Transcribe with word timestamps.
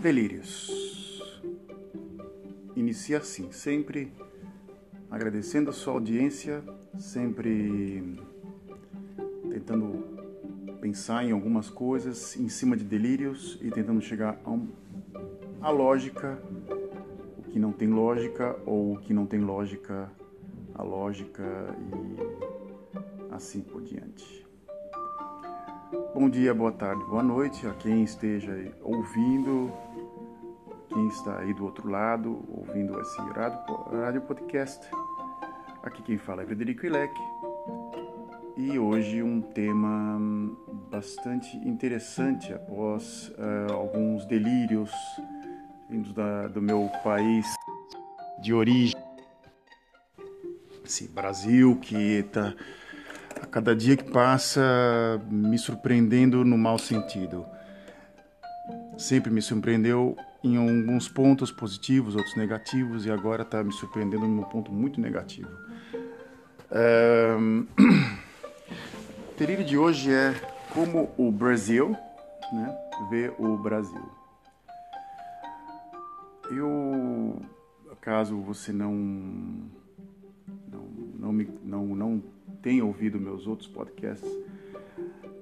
Delírios. 0.00 1.30
Inicia 2.74 3.18
assim, 3.18 3.52
sempre 3.52 4.10
agradecendo 5.10 5.68
a 5.68 5.74
sua 5.74 5.92
audiência, 5.92 6.64
sempre 6.98 8.18
tentando 9.50 10.02
pensar 10.80 11.22
em 11.22 11.32
algumas 11.32 11.68
coisas 11.68 12.34
em 12.36 12.48
cima 12.48 12.78
de 12.78 12.84
delírios 12.84 13.58
e 13.60 13.70
tentando 13.70 14.00
chegar 14.00 14.40
a, 14.42 14.50
um, 14.50 14.68
a 15.60 15.68
lógica, 15.68 16.42
o 17.36 17.42
que 17.42 17.58
não 17.58 17.70
tem 17.70 17.88
lógica 17.88 18.58
ou 18.64 18.94
o 18.94 18.98
que 19.00 19.12
não 19.12 19.26
tem 19.26 19.40
lógica, 19.40 20.10
a 20.74 20.82
lógica 20.82 21.44
e 21.78 23.34
assim 23.34 23.60
por 23.60 23.82
diante. 23.82 24.40
Bom 26.14 26.28
dia, 26.28 26.54
boa 26.54 26.72
tarde, 26.72 27.04
boa 27.04 27.22
noite 27.22 27.66
a 27.66 27.74
quem 27.74 28.02
esteja 28.02 28.52
ouvindo, 28.82 29.72
quem 30.92 31.06
está 31.06 31.38
aí 31.38 31.54
do 31.54 31.64
outro 31.64 31.88
lado, 31.88 32.44
ouvindo 32.48 33.00
esse 33.00 33.20
rádio, 33.20 34.20
podcast. 34.22 34.84
Aqui 35.82 36.02
quem 36.02 36.18
fala 36.18 36.42
é 36.42 36.46
Frederico 36.46 36.84
Ilec 36.84 37.14
e 38.56 38.78
hoje 38.78 39.22
um 39.22 39.40
tema 39.40 40.20
bastante 40.90 41.56
interessante 41.58 42.52
após 42.52 43.28
uh, 43.30 43.72
alguns 43.72 44.26
delírios 44.26 44.90
vindos 45.88 46.12
da, 46.12 46.48
do 46.48 46.60
meu 46.60 46.90
país 47.02 47.46
de 48.42 48.52
origem, 48.52 49.00
esse 50.84 51.08
Brasil 51.08 51.78
que 51.80 51.96
está 52.18 52.54
a 53.40 53.46
cada 53.46 53.74
dia 53.74 53.96
que 53.96 54.10
passa 54.10 54.60
me 55.30 55.56
surpreendendo 55.56 56.44
no 56.44 56.58
mau 56.58 56.78
sentido. 56.78 57.46
Sempre 58.98 59.30
me 59.30 59.40
surpreendeu 59.40 60.16
em 60.42 60.56
alguns 60.56 61.08
pontos 61.08 61.52
positivos, 61.52 62.16
outros 62.16 62.36
negativos, 62.36 63.04
e 63.04 63.10
agora 63.10 63.42
está 63.42 63.62
me 63.62 63.72
surpreendendo 63.72 64.26
num 64.26 64.42
ponto 64.42 64.72
muito 64.72 65.00
negativo. 65.00 65.50
É... 66.70 67.36
O 69.30 69.42
delírio 69.42 69.64
de 69.64 69.78
hoje 69.78 70.12
é 70.12 70.34
como 70.74 71.10
o 71.16 71.32
Brasil 71.32 71.96
né, 72.52 72.78
vê 73.08 73.32
o 73.38 73.56
Brasil. 73.56 74.02
Eu, 76.50 77.40
caso 78.00 78.36
você 78.40 78.72
não 78.72 78.92
não 80.70 80.84
não 81.18 81.32
me, 81.32 81.48
não, 81.64 81.86
não 81.86 82.22
tenha 82.60 82.84
ouvido 82.84 83.18
meus 83.18 83.46
outros 83.46 83.68
podcasts, 83.68 84.30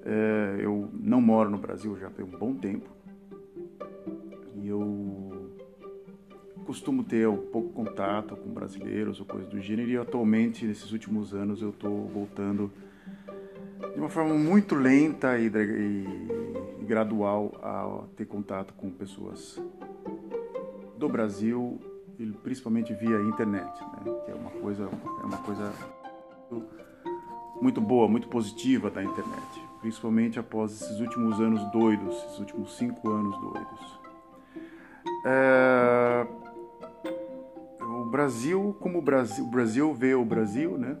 é, 0.05 0.57
eu 0.59 0.89
não 0.93 1.19
moro 1.19 1.49
no 1.49 1.57
Brasil 1.57 1.97
já 1.99 2.09
tem 2.09 2.23
um 2.23 2.29
bom 2.29 2.55
tempo 2.55 2.89
costumo 6.69 7.03
ter 7.03 7.27
pouco 7.51 7.69
contato 7.69 8.35
com 8.35 8.51
brasileiros 8.51 9.19
ou 9.19 9.25
coisas 9.25 9.49
do 9.49 9.59
gênero 9.59 9.89
e 9.89 9.97
atualmente 9.97 10.67
nesses 10.67 10.91
últimos 10.91 11.33
anos 11.33 11.63
eu 11.63 11.71
estou 11.71 12.05
voltando 12.09 12.71
de 13.91 13.99
uma 13.99 14.07
forma 14.07 14.35
muito 14.35 14.75
lenta 14.75 15.39
e, 15.39 15.47
e, 15.47 16.85
gradual 16.85 17.51
a 17.63 18.03
ter 18.15 18.25
contato 18.25 18.71
com 18.75 18.91
pessoas 18.91 19.59
do 20.95 21.09
Brasil 21.09 21.81
e 22.19 22.27
principalmente 22.27 22.93
via 22.93 23.19
internet, 23.19 23.81
né? 24.05 24.21
que 24.25 24.29
é 24.29 24.35
uma 24.35 24.51
coisa 24.51 24.83
é 24.83 25.25
uma 25.25 25.37
coisa 25.37 25.73
muito 27.59 27.81
boa, 27.81 28.07
muito 28.07 28.27
positiva 28.27 28.91
da 28.91 29.03
internet, 29.03 29.59
principalmente 29.81 30.37
após 30.37 30.71
esses 30.79 30.99
últimos 30.99 31.41
anos 31.41 31.63
doidos, 31.71 32.15
esses 32.25 32.37
últimos 32.37 32.77
cinco 32.77 33.09
anos 33.09 33.35
doidos. 33.39 33.99
É... 35.25 36.38
Brasil, 38.09 38.75
como 38.79 38.99
o 38.99 39.01
Brasil, 39.01 39.45
o 39.45 39.49
Brasil 39.49 39.93
vê 39.93 40.15
o 40.15 40.25
Brasil, 40.25 40.77
né? 40.77 40.97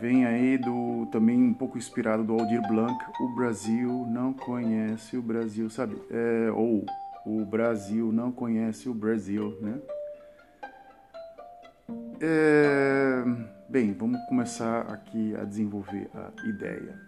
Vem 0.00 0.24
aí 0.24 0.58
do 0.58 1.06
também 1.10 1.42
um 1.42 1.54
pouco 1.54 1.78
inspirado 1.78 2.22
do 2.22 2.34
Aldir 2.34 2.60
Blanc. 2.68 2.96
O 3.20 3.34
Brasil 3.34 4.06
não 4.08 4.32
conhece 4.32 5.16
o 5.16 5.22
Brasil, 5.22 5.68
sabe? 5.70 6.00
É, 6.10 6.50
ou 6.52 6.84
o 7.24 7.44
Brasil 7.44 8.12
não 8.12 8.30
conhece 8.30 8.88
o 8.88 8.94
Brasil, 8.94 9.58
né? 9.60 9.78
É... 12.20 13.24
Bem, 13.68 13.92
vamos 13.92 14.20
começar 14.26 14.82
aqui 14.82 15.34
a 15.36 15.44
desenvolver 15.44 16.08
a 16.14 16.48
ideia. 16.48 17.00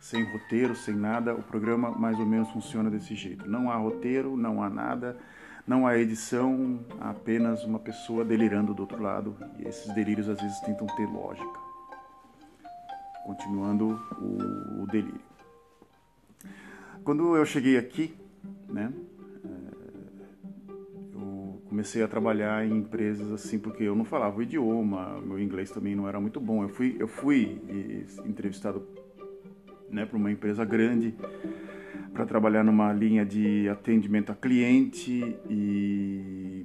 Sem 0.00 0.24
roteiro, 0.32 0.74
sem 0.74 0.96
nada, 0.96 1.34
o 1.34 1.42
programa 1.42 1.90
mais 1.90 2.18
ou 2.18 2.26
menos 2.26 2.48
funciona 2.50 2.90
desse 2.90 3.14
jeito. 3.14 3.48
Não 3.48 3.70
há 3.70 3.76
roteiro, 3.76 4.36
não 4.36 4.62
há 4.62 4.70
nada, 4.70 5.16
não 5.66 5.86
há 5.86 5.98
edição, 5.98 6.80
há 7.00 7.10
apenas 7.10 7.64
uma 7.64 7.78
pessoa 7.78 8.24
delirando 8.24 8.74
do 8.74 8.80
outro 8.80 9.00
lado. 9.00 9.36
E 9.58 9.68
esses 9.68 9.92
delírios 9.94 10.28
às 10.28 10.40
vezes 10.40 10.58
tentam 10.60 10.86
ter 10.88 11.06
lógica. 11.06 11.60
Continuando 13.24 14.00
o, 14.20 14.82
o 14.82 14.86
delírio. 14.86 15.20
Quando 17.04 17.36
eu 17.36 17.44
cheguei 17.44 17.76
aqui, 17.76 18.14
né, 18.68 18.92
comecei 21.72 22.02
a 22.02 22.06
trabalhar 22.06 22.66
em 22.66 22.76
empresas 22.76 23.32
assim 23.32 23.58
porque 23.58 23.82
eu 23.82 23.96
não 23.96 24.04
falava 24.04 24.36
o 24.36 24.42
idioma, 24.42 25.18
meu 25.22 25.40
inglês 25.40 25.70
também 25.70 25.96
não 25.96 26.06
era 26.06 26.20
muito 26.20 26.38
bom. 26.38 26.62
Eu 26.62 26.68
fui 26.68 26.96
eu 26.98 27.08
fui 27.08 27.62
entrevistado 28.26 28.86
né, 29.88 30.04
para 30.04 30.18
uma 30.18 30.30
empresa 30.30 30.66
grande 30.66 31.14
para 32.12 32.26
trabalhar 32.26 32.62
numa 32.62 32.92
linha 32.92 33.24
de 33.24 33.68
atendimento 33.68 34.30
a 34.30 34.34
cliente 34.34 35.36
e 35.48 36.62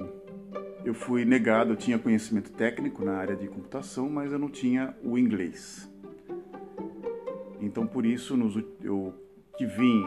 eu 0.84 0.94
fui 0.94 1.26
negado, 1.26 1.74
eu 1.74 1.76
tinha 1.76 1.98
conhecimento 1.98 2.52
técnico 2.52 3.04
na 3.04 3.14
área 3.18 3.36
de 3.36 3.48
computação, 3.48 4.10
mas 4.10 4.32
eu 4.32 4.40
não 4.40 4.50
tinha 4.50 4.96
o 5.04 5.18
inglês. 5.18 5.90
Então 7.62 7.88
por 7.88 8.06
isso 8.06 8.38
nos, 8.38 8.62
eu 8.82 9.14
que 9.58 9.66
vim 9.66 10.04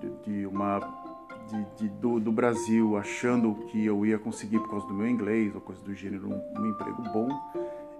de, 0.00 0.30
de 0.40 0.46
uma 0.46 0.80
de, 1.48 1.64
de, 1.76 1.88
do, 2.00 2.18
do, 2.18 2.32
Brasil 2.32 2.96
achando 2.96 3.54
que 3.66 3.84
eu 3.84 4.04
ia 4.04 4.18
conseguir 4.18 4.58
por 4.60 4.70
causa 4.70 4.86
do 4.86 4.94
meu 4.94 5.06
inglês 5.06 5.54
ou 5.54 5.60
coisa 5.60 5.82
do 5.82 5.94
gênero 5.94 6.28
um, 6.28 6.60
um, 6.60 6.66
emprego 6.66 7.02
bom, 7.12 7.28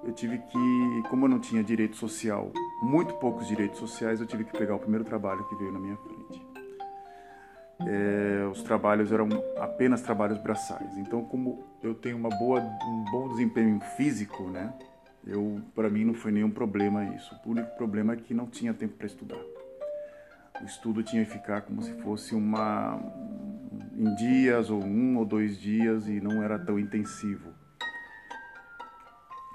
eu 0.04 0.12
tive 0.12 0.38
que, 0.38 1.02
como 1.08 1.24
eu 1.26 1.28
não 1.28 1.38
tinha 1.38 1.62
direito 1.62 1.96
social, 1.96 2.52
muito 2.82 3.14
poucos 3.14 3.46
direitos 3.46 3.78
sociais, 3.78 4.20
eu 4.20 4.26
tive 4.26 4.44
que 4.44 4.56
pegar 4.56 4.74
o 4.74 4.78
primeiro 4.78 5.04
trabalho 5.04 5.44
que 5.44 5.54
veio 5.56 5.72
na 5.72 5.78
minha 5.78 5.96
frente. 5.96 6.46
É, 7.86 8.46
os 8.50 8.62
trabalhos 8.62 9.10
eram 9.12 9.28
apenas 9.58 10.00
trabalhos 10.00 10.38
braçais. 10.38 10.96
Então, 10.96 11.24
como 11.24 11.64
eu 11.82 11.94
tenho 11.94 12.16
uma 12.16 12.30
boa, 12.30 12.60
um 12.60 13.04
bom 13.10 13.28
desempenho 13.28 13.80
físico, 13.96 14.44
né? 14.44 14.72
Eu, 15.26 15.60
para 15.74 15.88
mim, 15.88 16.04
não 16.04 16.14
foi 16.14 16.30
nenhum 16.30 16.50
problema 16.50 17.04
isso. 17.14 17.34
O 17.44 17.50
único 17.50 17.74
problema 17.76 18.12
é 18.12 18.16
que 18.16 18.32
não 18.34 18.46
tinha 18.46 18.72
tempo 18.72 18.94
para 18.96 19.06
estudar 19.06 19.40
o 20.60 20.64
estudo 20.64 21.02
tinha 21.02 21.24
que 21.24 21.32
ficar 21.32 21.62
como 21.62 21.82
se 21.82 21.92
fosse 21.94 22.34
uma 22.34 23.00
em 23.96 24.14
dias 24.14 24.70
ou 24.70 24.82
um 24.82 25.16
ou 25.18 25.24
dois 25.24 25.60
dias 25.60 26.08
e 26.08 26.20
não 26.20 26.42
era 26.42 26.58
tão 26.58 26.78
intensivo. 26.78 27.53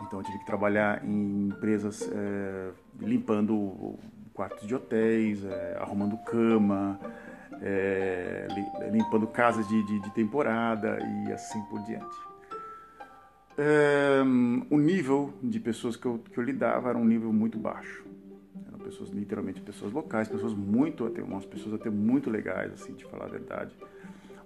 Então 0.09 0.21
eu 0.21 0.25
tive 0.25 0.39
que 0.39 0.45
trabalhar 0.45 1.05
em 1.05 1.49
empresas 1.49 2.09
é, 2.11 2.71
limpando 2.99 3.95
quartos 4.33 4.67
de 4.67 4.73
hotéis, 4.73 5.45
é, 5.45 5.77
arrumando 5.79 6.17
cama, 6.23 6.99
é, 7.61 8.47
limpando 8.91 9.27
casas 9.27 9.67
de, 9.67 9.85
de, 9.85 9.99
de, 9.99 10.09
temporada 10.09 10.97
e 10.99 11.31
assim 11.31 11.61
por 11.65 11.83
diante. 11.83 12.17
o 14.71 14.77
nível 14.79 15.31
de 15.43 15.59
pessoas 15.59 15.95
que 15.95 16.07
eu, 16.07 16.17
que 16.17 16.39
eu 16.39 16.43
lidava 16.43 16.89
era 16.89 16.97
um 16.97 17.05
nível 17.05 17.31
muito 17.31 17.59
baixo 17.59 18.03
pessoas 18.89 19.09
literalmente 19.09 19.61
pessoas 19.61 19.91
locais, 19.91 20.27
pessoas 20.27 20.53
muito 20.53 21.05
até 21.05 21.21
umas 21.21 21.45
pessoas 21.45 21.75
até 21.75 21.91
muito 21.91 22.29
legais 22.29 22.73
assim, 22.73 22.93
de 22.93 23.05
falar 23.05 23.25
a 23.25 23.29
verdade, 23.29 23.75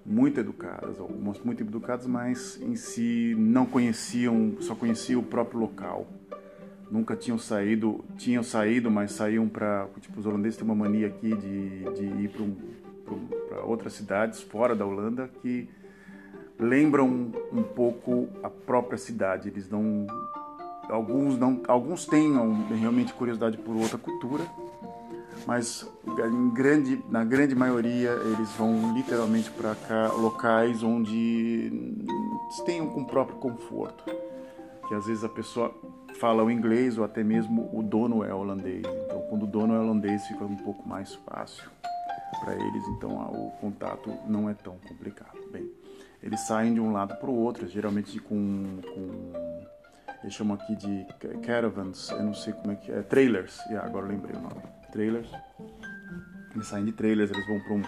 muito 0.06 0.40
educadas, 0.40 1.00
algumas 1.00 1.40
muito 1.40 1.64
educadas, 1.64 2.06
mas 2.06 2.60
em 2.62 2.76
si 2.76 3.36
não 3.38 3.66
conheciam, 3.66 4.58
só 4.60 4.76
conheciam 4.76 5.22
o 5.22 5.24
próprio 5.24 5.60
local. 5.60 6.08
Nunca 6.92 7.16
tinham 7.16 7.38
saído, 7.38 8.04
tinham 8.18 8.44
saído, 8.44 8.92
mas 8.92 9.14
saíam 9.14 9.48
para, 9.48 9.88
tipo, 10.00 10.20
os 10.20 10.26
holandeses 10.26 10.58
têm 10.58 10.66
uma 10.66 10.76
mania 10.76 11.08
aqui 11.08 11.36
de, 11.36 11.84
de 11.94 12.06
ir 12.24 12.30
para 12.30 12.44
um, 12.44 12.56
outras 13.66 13.94
cidades 13.94 14.42
fora 14.42 14.76
da 14.76 14.86
Holanda 14.86 15.30
que 15.42 15.68
lembram 16.60 17.32
um 17.52 17.64
pouco 17.64 18.30
a 18.44 18.50
própria 18.50 18.98
cidade. 18.98 19.50
Eles 19.50 19.70
não 19.70 20.06
alguns 20.90 21.38
não, 21.38 21.62
alguns 21.68 22.06
tenham 22.06 22.68
realmente 22.68 23.14
curiosidade 23.14 23.58
por 23.58 23.76
outra 23.76 23.98
cultura, 23.98 24.44
mas 25.46 25.88
grande, 26.54 27.04
na 27.10 27.24
grande 27.24 27.56
maioria 27.56 28.12
eles 28.12 28.50
vão 28.52 28.94
literalmente 28.94 29.52
para 29.52 30.12
locais 30.14 30.84
onde 30.84 31.72
tenham 32.66 32.88
com 32.90 33.02
o 33.02 33.06
próprio 33.06 33.38
conforto, 33.38 34.04
que 34.88 34.94
às 34.94 35.06
vezes 35.06 35.24
a 35.24 35.30
pessoa 35.30 35.74
fala 36.20 36.44
o 36.44 36.52
inglês 36.52 36.98
ou 36.98 37.04
até 37.04 37.24
mesmo 37.24 37.70
o 37.74 37.82
dono 37.82 38.24
é 38.24 38.34
holandês. 38.34 38.86
Então, 39.06 39.22
quando 39.30 39.44
o 39.44 39.48
dono 39.48 39.74
é 39.74 39.80
holandês, 39.80 40.26
fica 40.28 40.44
um 40.44 40.56
pouco 40.58 40.88
mais 40.88 41.16
fácil 41.16 41.70
para 42.44 42.56
eles, 42.56 42.88
então 42.90 43.12
o 43.12 43.52
contato 43.60 44.12
não 44.28 44.50
é 44.50 44.54
tão 44.54 44.78
complicado. 44.88 45.38
Bem, 45.52 45.70
eles 46.22 46.40
saem 46.42 46.74
de 46.74 46.80
um 46.80 46.92
lado 46.92 47.16
para 47.16 47.30
o 47.30 47.36
outro, 47.36 47.68
geralmente 47.68 48.20
com, 48.20 48.80
com 48.94 49.34
eles 50.24 50.34
chamam 50.34 50.56
aqui 50.56 50.76
de 50.76 51.06
caravans, 51.42 52.10
eu 52.12 52.24
não 52.24 52.34
sei 52.34 52.54
como 52.54 52.72
é 52.72 52.76
que 52.76 52.92
é, 52.92 53.02
trailers, 53.02 53.58
yeah, 53.66 53.86
agora 53.86 54.08
lembrei 54.08 54.36
o 54.36 54.40
nome, 54.40 54.62
trailers. 54.94 55.28
Eles 56.54 56.68
saem 56.68 56.86
de 56.86 56.92
trailers, 56.92 57.32
eles 57.32 57.46
vão 57.48 57.60
para 57.60 57.74
um, 57.74 57.82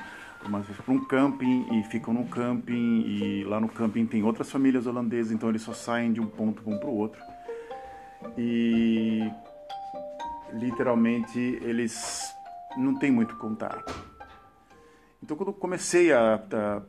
para 0.73 0.93
um 0.93 1.05
camping 1.05 1.67
e 1.71 1.83
ficam 1.83 2.13
no 2.13 2.25
camping 2.25 3.01
e 3.01 3.43
lá 3.43 3.59
no 3.59 3.69
camping 3.69 4.07
tem 4.07 4.23
outras 4.23 4.51
famílias 4.51 4.87
holandesas, 4.87 5.31
então 5.31 5.49
eles 5.49 5.61
só 5.61 5.71
saem 5.73 6.11
de 6.11 6.19
um 6.19 6.25
ponto 6.25 6.67
um 6.67 6.77
para 6.77 6.89
o 6.89 6.95
outro. 6.95 7.21
E 8.35 9.21
literalmente 10.53 11.39
eles 11.61 12.33
não 12.75 12.97
têm 12.97 13.11
muito 13.11 13.37
contato. 13.37 13.93
Então 15.21 15.37
quando 15.37 15.49
eu 15.49 15.53
comecei 15.53 16.11
a, 16.11 16.43
a, 16.51 16.81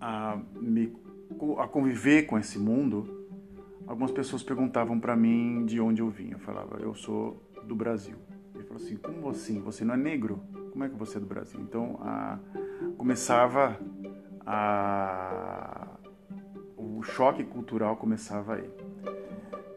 a, 0.00 0.38
me, 0.58 0.96
a 1.58 1.68
conviver 1.68 2.22
com 2.22 2.38
esse 2.38 2.58
mundo, 2.58 3.28
algumas 3.86 4.10
pessoas 4.10 4.42
perguntavam 4.42 4.98
para 4.98 5.14
mim 5.14 5.66
de 5.66 5.78
onde 5.80 6.00
eu 6.00 6.08
vinha. 6.08 6.32
Eu 6.32 6.40
falava, 6.40 6.78
eu 6.80 6.94
sou 6.94 7.42
do 7.66 7.76
Brasil. 7.76 8.16
Falou 8.70 8.84
assim, 8.84 8.96
como 8.96 9.28
assim? 9.28 9.60
Você 9.62 9.84
não 9.84 9.94
é 9.94 9.96
negro? 9.96 10.40
Como 10.70 10.84
é 10.84 10.88
que 10.88 10.94
você 10.94 11.16
é 11.16 11.20
do 11.20 11.26
Brasil? 11.26 11.60
Então 11.60 11.98
a, 12.00 12.38
começava 12.96 13.76
a, 14.46 15.88
o 16.76 17.02
choque 17.02 17.42
cultural 17.42 17.96
começava 17.96 18.54
aí. 18.54 18.70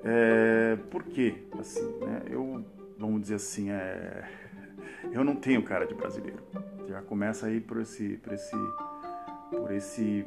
É, 0.04 0.76
por 0.92 1.04
quê? 1.06 1.44
Assim, 1.60 1.92
né? 2.02 2.22
Eu, 2.30 2.64
vamos 3.00 3.22
dizer 3.22 3.36
assim, 3.36 3.72
é, 3.72 4.30
eu 5.12 5.24
não 5.24 5.38
tenho 5.38 5.64
cara 5.64 5.88
de 5.88 5.96
brasileiro. 5.96 6.44
Já 6.88 7.02
começa 7.02 7.48
aí 7.48 7.60
por 7.60 7.82
esse, 7.82 8.18
por 8.18 8.34
esse, 8.34 8.56
por 9.50 9.72
esse 9.72 10.24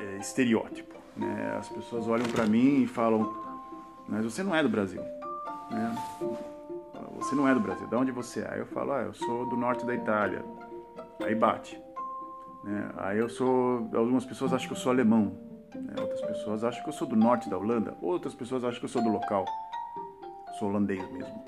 é, 0.00 0.16
estereótipo. 0.18 0.96
Né? 1.16 1.56
As 1.56 1.68
pessoas 1.68 2.08
olham 2.08 2.26
para 2.26 2.44
mim 2.44 2.82
e 2.82 2.86
falam, 2.88 3.32
mas 4.08 4.24
você 4.24 4.42
não 4.42 4.52
é 4.52 4.64
do 4.64 4.68
Brasil. 4.68 5.00
Né? 5.70 6.51
Você 7.22 7.36
não 7.36 7.46
é 7.46 7.54
do 7.54 7.60
Brasil. 7.60 7.86
De 7.86 7.94
onde 7.94 8.10
você 8.10 8.40
é? 8.40 8.54
Aí 8.54 8.58
eu 8.58 8.66
falo, 8.66 8.92
ah, 8.92 9.02
eu 9.02 9.14
sou 9.14 9.48
do 9.48 9.56
norte 9.56 9.86
da 9.86 9.94
Itália. 9.94 10.44
Aí 11.24 11.34
bate. 11.36 11.80
Né? 12.64 12.90
Aí 12.96 13.18
eu 13.18 13.28
sou. 13.28 13.88
Algumas 13.94 14.24
pessoas 14.24 14.52
acham 14.52 14.66
que 14.66 14.74
eu 14.74 14.78
sou 14.78 14.90
alemão. 14.90 15.36
Né? 15.72 15.94
Outras 16.00 16.20
pessoas 16.20 16.64
acham 16.64 16.82
que 16.82 16.88
eu 16.88 16.92
sou 16.92 17.06
do 17.06 17.14
norte 17.14 17.48
da 17.48 17.56
Holanda. 17.56 17.96
Outras 18.02 18.34
pessoas 18.34 18.64
acham 18.64 18.80
que 18.80 18.86
eu 18.86 18.88
sou 18.88 19.02
do 19.02 19.08
local. 19.08 19.44
Sou 20.58 20.68
holandês 20.68 21.08
mesmo. 21.12 21.44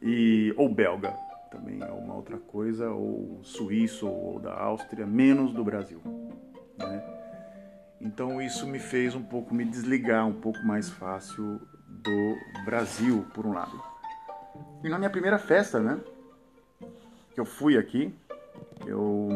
E, 0.00 0.54
ou 0.56 0.66
belga 0.66 1.14
também 1.50 1.82
é 1.82 1.92
uma 1.92 2.14
outra 2.14 2.38
coisa, 2.38 2.90
ou 2.90 3.40
suíço, 3.42 4.08
ou 4.08 4.40
da 4.40 4.54
Áustria, 4.54 5.06
menos 5.06 5.52
do 5.52 5.62
Brasil. 5.62 6.00
Né? 6.78 7.04
Então 8.00 8.40
isso 8.40 8.66
me 8.66 8.78
fez 8.78 9.14
um 9.14 9.22
pouco 9.22 9.54
me 9.54 9.64
desligar 9.64 10.26
um 10.26 10.40
pouco 10.40 10.60
mais 10.64 10.88
fácil 10.88 11.60
do 11.86 12.64
Brasil, 12.64 13.26
por 13.34 13.44
um 13.44 13.52
lado. 13.52 13.89
E 14.82 14.88
na 14.88 14.98
minha 14.98 15.10
primeira 15.10 15.38
festa, 15.38 15.78
né, 15.80 16.00
que 17.34 17.40
eu 17.40 17.44
fui 17.44 17.76
aqui, 17.76 18.14
eu 18.86 19.28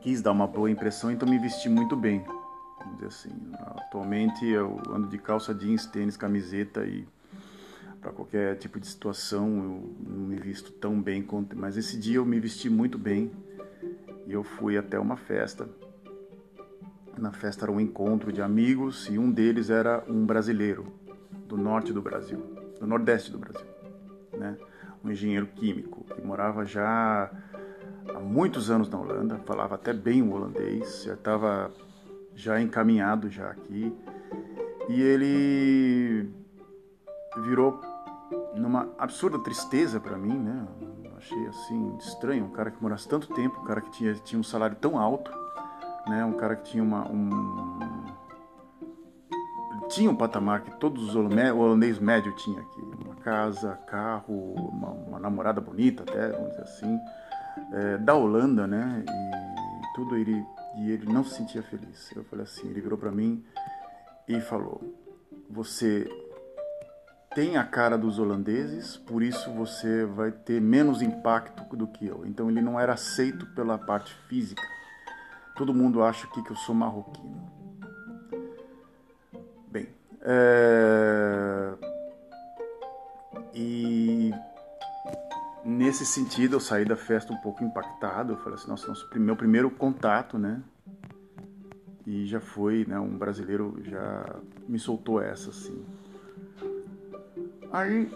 quis 0.00 0.20
dar 0.20 0.32
uma 0.32 0.46
boa 0.46 0.70
impressão, 0.70 1.10
então 1.10 1.28
me 1.28 1.38
vesti 1.38 1.68
muito 1.68 1.96
bem. 1.96 2.24
Vamos 2.78 2.94
dizer 2.94 3.06
assim. 3.06 3.52
Atualmente 3.54 4.46
eu 4.46 4.80
ando 4.90 5.08
de 5.08 5.18
calça 5.18 5.54
jeans, 5.54 5.86
tênis, 5.86 6.16
camiseta 6.16 6.84
e 6.84 7.06
para 8.00 8.12
qualquer 8.12 8.56
tipo 8.56 8.78
de 8.78 8.86
situação 8.86 9.48
eu 9.48 9.96
não 10.08 10.26
me 10.26 10.36
visto 10.36 10.70
tão 10.72 11.00
bem 11.00 11.22
quanto, 11.22 11.56
mas 11.58 11.76
esse 11.76 11.98
dia 11.98 12.16
eu 12.16 12.24
me 12.24 12.38
vesti 12.38 12.70
muito 12.70 12.96
bem 12.96 13.30
e 14.26 14.32
eu 14.32 14.44
fui 14.44 14.78
até 14.78 14.98
uma 14.98 15.16
festa 15.16 15.68
na 17.18 17.32
festa 17.32 17.64
era 17.64 17.72
um 17.72 17.80
encontro 17.80 18.32
de 18.32 18.40
amigos 18.40 19.08
e 19.08 19.18
um 19.18 19.30
deles 19.30 19.70
era 19.70 20.04
um 20.08 20.24
brasileiro 20.24 20.86
do 21.46 21.56
norte 21.56 21.92
do 21.92 22.00
Brasil, 22.00 22.40
do 22.78 22.86
nordeste 22.86 23.30
do 23.30 23.38
Brasil, 23.38 23.66
né? 24.32 24.56
Um 25.04 25.10
engenheiro 25.10 25.46
químico 25.46 26.04
que 26.04 26.20
morava 26.20 26.64
já 26.64 27.30
há 28.14 28.20
muitos 28.20 28.70
anos 28.70 28.88
na 28.88 28.98
Holanda, 28.98 29.38
falava 29.46 29.76
até 29.76 29.92
bem 29.92 30.22
o 30.22 30.32
holandês, 30.32 31.04
já 31.04 31.14
estava 31.14 31.70
já 32.34 32.60
encaminhado 32.60 33.30
já 33.30 33.48
aqui. 33.48 33.92
E 34.88 35.00
ele 35.00 36.30
virou 37.42 37.80
numa 38.54 38.88
absurda 38.98 39.38
tristeza 39.38 40.00
para 40.00 40.16
mim, 40.16 40.38
né? 40.38 40.66
Achei 41.16 41.46
assim 41.46 41.96
estranho, 41.98 42.44
um 42.44 42.50
cara 42.50 42.70
que 42.70 42.82
morasse 42.82 43.08
tanto 43.08 43.28
tempo, 43.34 43.60
um 43.60 43.64
cara 43.64 43.80
que 43.80 43.90
tinha, 43.90 44.14
tinha 44.14 44.38
um 44.38 44.44
salário 44.44 44.76
tão 44.76 44.98
alto 44.98 45.30
né? 46.08 46.24
Um 46.24 46.32
cara 46.32 46.56
que 46.56 46.70
tinha 46.70 46.82
uma, 46.82 47.06
um 47.06 47.78
tinha 49.88 50.10
um 50.10 50.16
patamar 50.16 50.62
que 50.62 50.70
todos 50.78 51.08
os 51.08 51.16
holandês 51.16 51.98
médio 51.98 52.34
tinha 52.36 52.60
aqui, 52.60 52.80
uma 53.04 53.14
casa, 53.16 53.78
carro, 53.86 54.54
uma, 54.54 54.90
uma 54.90 55.18
namorada 55.18 55.60
bonita 55.60 56.02
até, 56.02 56.30
vamos 56.30 56.50
dizer 56.50 56.62
assim, 56.62 56.98
é, 57.72 57.98
da 57.98 58.14
Holanda, 58.14 58.66
né? 58.66 59.04
E 59.06 59.94
tudo 59.94 60.16
ele 60.16 60.44
e 60.76 60.92
ele 60.92 61.12
não 61.12 61.24
se 61.24 61.34
sentia 61.34 61.62
feliz. 61.62 62.12
Eu 62.14 62.22
falei 62.24 62.44
assim, 62.44 62.68
ele 62.68 62.80
virou 62.80 62.96
para 62.96 63.10
mim 63.10 63.44
e 64.28 64.40
falou: 64.40 64.80
"Você 65.50 66.08
tem 67.34 67.56
a 67.56 67.64
cara 67.64 67.98
dos 67.98 68.18
holandeses, 68.18 68.96
por 68.96 69.22
isso 69.22 69.50
você 69.52 70.04
vai 70.04 70.30
ter 70.30 70.60
menos 70.60 71.02
impacto 71.02 71.64
do 71.76 71.86
que 71.86 72.06
eu". 72.06 72.24
Então 72.26 72.48
ele 72.48 72.62
não 72.62 72.78
era 72.78 72.92
aceito 72.92 73.46
pela 73.54 73.76
parte 73.76 74.14
física 74.28 74.62
Todo 75.58 75.74
mundo 75.74 76.04
acha 76.04 76.24
aqui 76.28 76.40
que 76.40 76.52
eu 76.52 76.56
sou 76.56 76.72
marroquino. 76.72 77.57
É... 80.30 81.72
e 83.54 84.30
nesse 85.64 86.04
sentido 86.04 86.56
eu 86.56 86.60
saí 86.60 86.84
da 86.84 86.96
festa 86.96 87.32
um 87.32 87.36
pouco 87.38 87.64
impactado. 87.64 88.34
Eu 88.34 88.36
falei 88.36 88.54
assim, 88.54 88.68
nossa, 88.68 88.88
nosso, 88.88 89.08
meu 89.16 89.34
primeiro 89.34 89.70
contato, 89.70 90.38
né? 90.38 90.62
E 92.06 92.26
já 92.26 92.40
foi, 92.40 92.84
né? 92.86 92.98
Um 93.00 93.16
brasileiro 93.16 93.78
já 93.84 94.36
me 94.68 94.78
soltou 94.78 95.20
essa, 95.20 95.48
assim. 95.48 95.82
Aí 97.72 98.10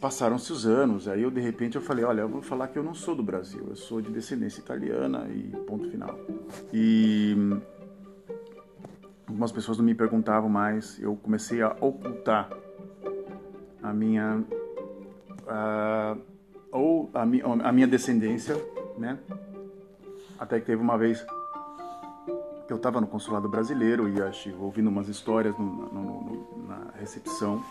passaram-se 0.00 0.52
os 0.52 0.66
anos, 0.66 1.06
aí 1.06 1.22
eu 1.22 1.30
de 1.30 1.40
repente 1.40 1.76
eu 1.76 1.82
falei, 1.82 2.04
olha, 2.04 2.22
eu 2.22 2.28
vou 2.28 2.42
falar 2.42 2.68
que 2.68 2.78
eu 2.78 2.82
não 2.82 2.94
sou 2.94 3.14
do 3.14 3.22
Brasil, 3.22 3.66
eu 3.68 3.76
sou 3.76 4.00
de 4.00 4.10
descendência 4.10 4.60
italiana 4.60 5.28
e 5.28 5.50
ponto 5.66 5.90
final. 5.90 6.18
E 6.72 7.36
algumas 9.40 9.52
pessoas 9.52 9.78
não 9.78 9.84
me 9.86 9.94
perguntavam 9.94 10.50
mais, 10.50 11.00
eu 11.00 11.16
comecei 11.16 11.62
a 11.62 11.74
ocultar 11.80 12.50
a 13.82 13.90
minha 13.90 14.44
a, 15.48 16.14
ou 16.70 17.08
a, 17.14 17.24
mi, 17.24 17.40
a 17.42 17.72
minha 17.72 17.86
descendência, 17.86 18.54
né? 18.98 19.18
Até 20.38 20.60
que 20.60 20.66
teve 20.66 20.82
uma 20.82 20.98
vez 20.98 21.24
que 22.66 22.70
eu 22.70 22.76
estava 22.76 23.00
no 23.00 23.06
consulado 23.06 23.48
brasileiro 23.48 24.10
e 24.10 24.20
acho, 24.20 24.54
ouvindo 24.60 24.90
umas 24.90 25.08
histórias 25.08 25.56
no, 25.56 25.64
no, 25.64 26.02
no, 26.02 26.68
na 26.68 26.90
recepção 26.98 27.64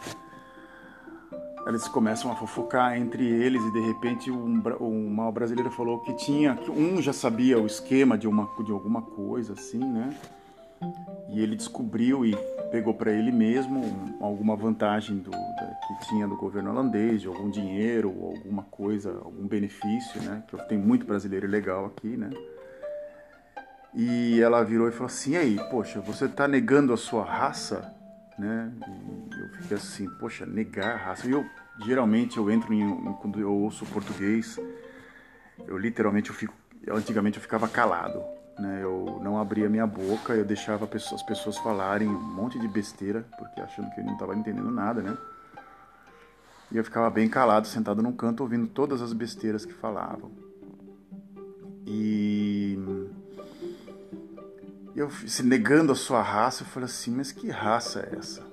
eles 1.68 1.88
começam 1.88 2.32
a 2.32 2.36
fofocar 2.36 2.98
entre 2.98 3.24
eles 3.24 3.64
e 3.64 3.72
de 3.72 3.80
repente 3.80 4.32
um, 4.32 4.60
um 4.82 5.32
brasileiro 5.32 5.70
falou 5.70 6.00
que 6.00 6.14
tinha 6.14 6.56
que 6.56 6.72
um 6.72 7.00
já 7.00 7.14
sabia 7.14 7.60
o 7.60 7.68
esquema 7.68 8.18
de 8.18 8.28
uma 8.28 8.50
de 8.64 8.72
alguma 8.72 9.04
coisa 9.04 9.54
assim, 9.54 9.78
né? 9.78 10.18
E 11.30 11.40
ele 11.42 11.56
descobriu 11.56 12.26
e 12.26 12.36
pegou 12.72 12.94
para 12.94 13.12
ele 13.12 13.32
mesmo 13.32 13.82
alguma 14.20 14.56
vantagem 14.56 15.18
do, 15.18 15.32
da, 15.32 15.80
que 15.88 16.08
tinha 16.08 16.28
do 16.28 16.36
governo 16.36 16.72
holandês, 16.72 17.22
de 17.22 17.28
algum 17.28 17.50
dinheiro 17.50 18.10
alguma 18.10 18.64
coisa, 18.64 19.12
algum 19.12 19.48
benefício, 19.48 20.22
né? 20.24 20.44
Que 20.48 20.58
tem 20.68 20.78
muito 20.78 21.06
brasileiro 21.06 21.48
legal 21.48 21.86
aqui, 21.86 22.16
né? 22.16 22.30
E 23.94 24.40
ela 24.42 24.64
virou 24.64 24.88
e 24.88 24.92
falou 24.92 25.08
assim: 25.08 25.36
"Aí, 25.36 25.60
poxa, 25.70 26.00
você 26.00 26.26
está 26.26 26.48
negando 26.48 26.94
a 26.94 26.98
sua 26.98 27.24
raça?" 27.24 27.96
né? 28.40 28.72
E 29.36 29.40
eu 29.40 29.50
fiquei 29.50 29.78
assim, 29.78 30.10
poxa, 30.18 30.46
negar 30.46 30.94
a 30.94 30.98
raça. 30.98 31.28
E 31.28 31.32
eu 31.32 31.46
geralmente 31.86 32.38
eu 32.38 32.50
entro 32.50 32.74
em 32.74 33.14
quando 33.22 33.40
eu 33.40 33.54
ouço 33.54 33.86
português, 33.86 34.58
eu 35.68 35.78
literalmente 35.78 36.30
eu 36.30 36.36
fico, 36.36 36.54
antigamente 36.90 37.38
eu 37.38 37.42
ficava 37.42 37.68
calado, 37.68 38.24
né? 38.60 38.80
Eu 38.84 39.20
não 39.24 39.40
abria 39.40 39.70
minha 39.70 39.88
boca, 39.88 40.34
eu 40.34 40.46
deixava 40.46 40.86
as 40.94 41.24
pessoas 41.24 41.58
falarem 41.58 42.08
um 42.08 42.20
monte 42.20 42.60
de 42.60 42.68
besteira, 42.68 43.26
porque 43.38 43.62
achando 43.62 43.90
que 43.92 44.02
eu 44.02 44.06
não 44.06 44.14
estava 44.14 44.36
entendendo 44.36 44.70
nada, 44.70 45.02
né? 45.02 45.18
E 46.72 46.78
eu 46.78 46.84
ficava 46.84 47.10
bem 47.10 47.28
calado, 47.28 47.68
sentado 47.68 48.02
num 48.02 48.12
canto, 48.12 48.42
ouvindo 48.42 48.68
todas 48.68 49.02
as 49.02 49.14
besteiras 49.14 49.66
que 49.66 49.74
falavam. 49.74 50.32
E 51.86 52.78
eu 54.96 55.10
se 55.10 55.42
negando 55.42 55.92
a 55.92 55.96
sua 55.96 56.22
raça, 56.22 56.64
eu 56.64 56.68
falei 56.68 56.86
assim, 56.86 57.12
mas 57.12 57.32
que 57.32 57.50
raça 57.50 58.02
é 58.02 58.18
essa? 58.18 58.49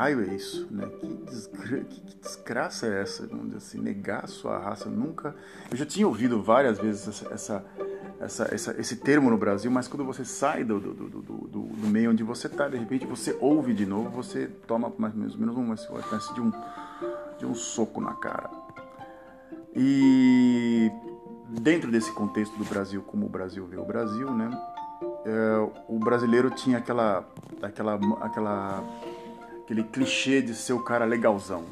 Raio 0.00 0.22
é 0.22 0.34
isso? 0.34 0.66
Né? 0.70 0.86
Que, 0.98 1.06
desgra... 1.06 1.84
que, 1.84 2.16
desgraça 2.16 2.86
é 2.86 3.02
essa? 3.02 3.28
Assim, 3.56 3.80
negar 3.80 4.24
a 4.24 4.26
sua 4.26 4.58
raça. 4.58 4.88
Nunca. 4.88 5.34
Eu 5.70 5.76
já 5.76 5.84
tinha 5.84 6.08
ouvido 6.08 6.42
várias 6.42 6.78
vezes 6.78 7.06
essa, 7.06 7.34
essa, 7.34 7.64
essa, 8.18 8.54
essa 8.54 8.80
esse 8.80 8.96
termo 8.96 9.28
no 9.30 9.36
Brasil, 9.36 9.70
mas 9.70 9.86
quando 9.86 10.04
você 10.04 10.24
sai 10.24 10.64
do, 10.64 10.80
do, 10.80 10.94
do, 10.94 11.08
do, 11.22 11.38
do 11.48 11.88
meio 11.88 12.10
onde 12.10 12.22
você 12.22 12.46
está, 12.46 12.66
de 12.68 12.78
repente 12.78 13.06
você 13.06 13.36
ouve 13.40 13.74
de 13.74 13.84
novo, 13.84 14.08
você 14.10 14.46
toma 14.66 14.92
mais 14.96 15.14
ou 15.34 15.38
menos 15.38 15.56
uma 15.56 15.74
espécie 15.74 16.32
de 16.32 16.40
um, 16.40 16.50
de 17.38 17.44
um 17.44 17.54
soco 17.54 18.00
na 18.00 18.14
cara. 18.14 18.50
E 19.76 20.90
dentro 21.60 21.90
desse 21.90 22.10
contexto 22.12 22.56
do 22.56 22.64
Brasil, 22.64 23.02
como 23.02 23.26
o 23.26 23.28
Brasil 23.28 23.66
vê 23.66 23.76
o 23.76 23.84
Brasil, 23.84 24.30
né? 24.32 24.50
É, 25.24 25.70
o 25.86 25.98
brasileiro 25.98 26.50
tinha 26.50 26.78
aquela, 26.78 27.28
aquela, 27.62 27.98
aquela, 28.22 28.82
aquele 29.70 29.84
clichê 29.84 30.42
de 30.42 30.52
ser 30.52 30.72
o 30.72 30.82
cara 30.82 31.04
legalzão, 31.04 31.64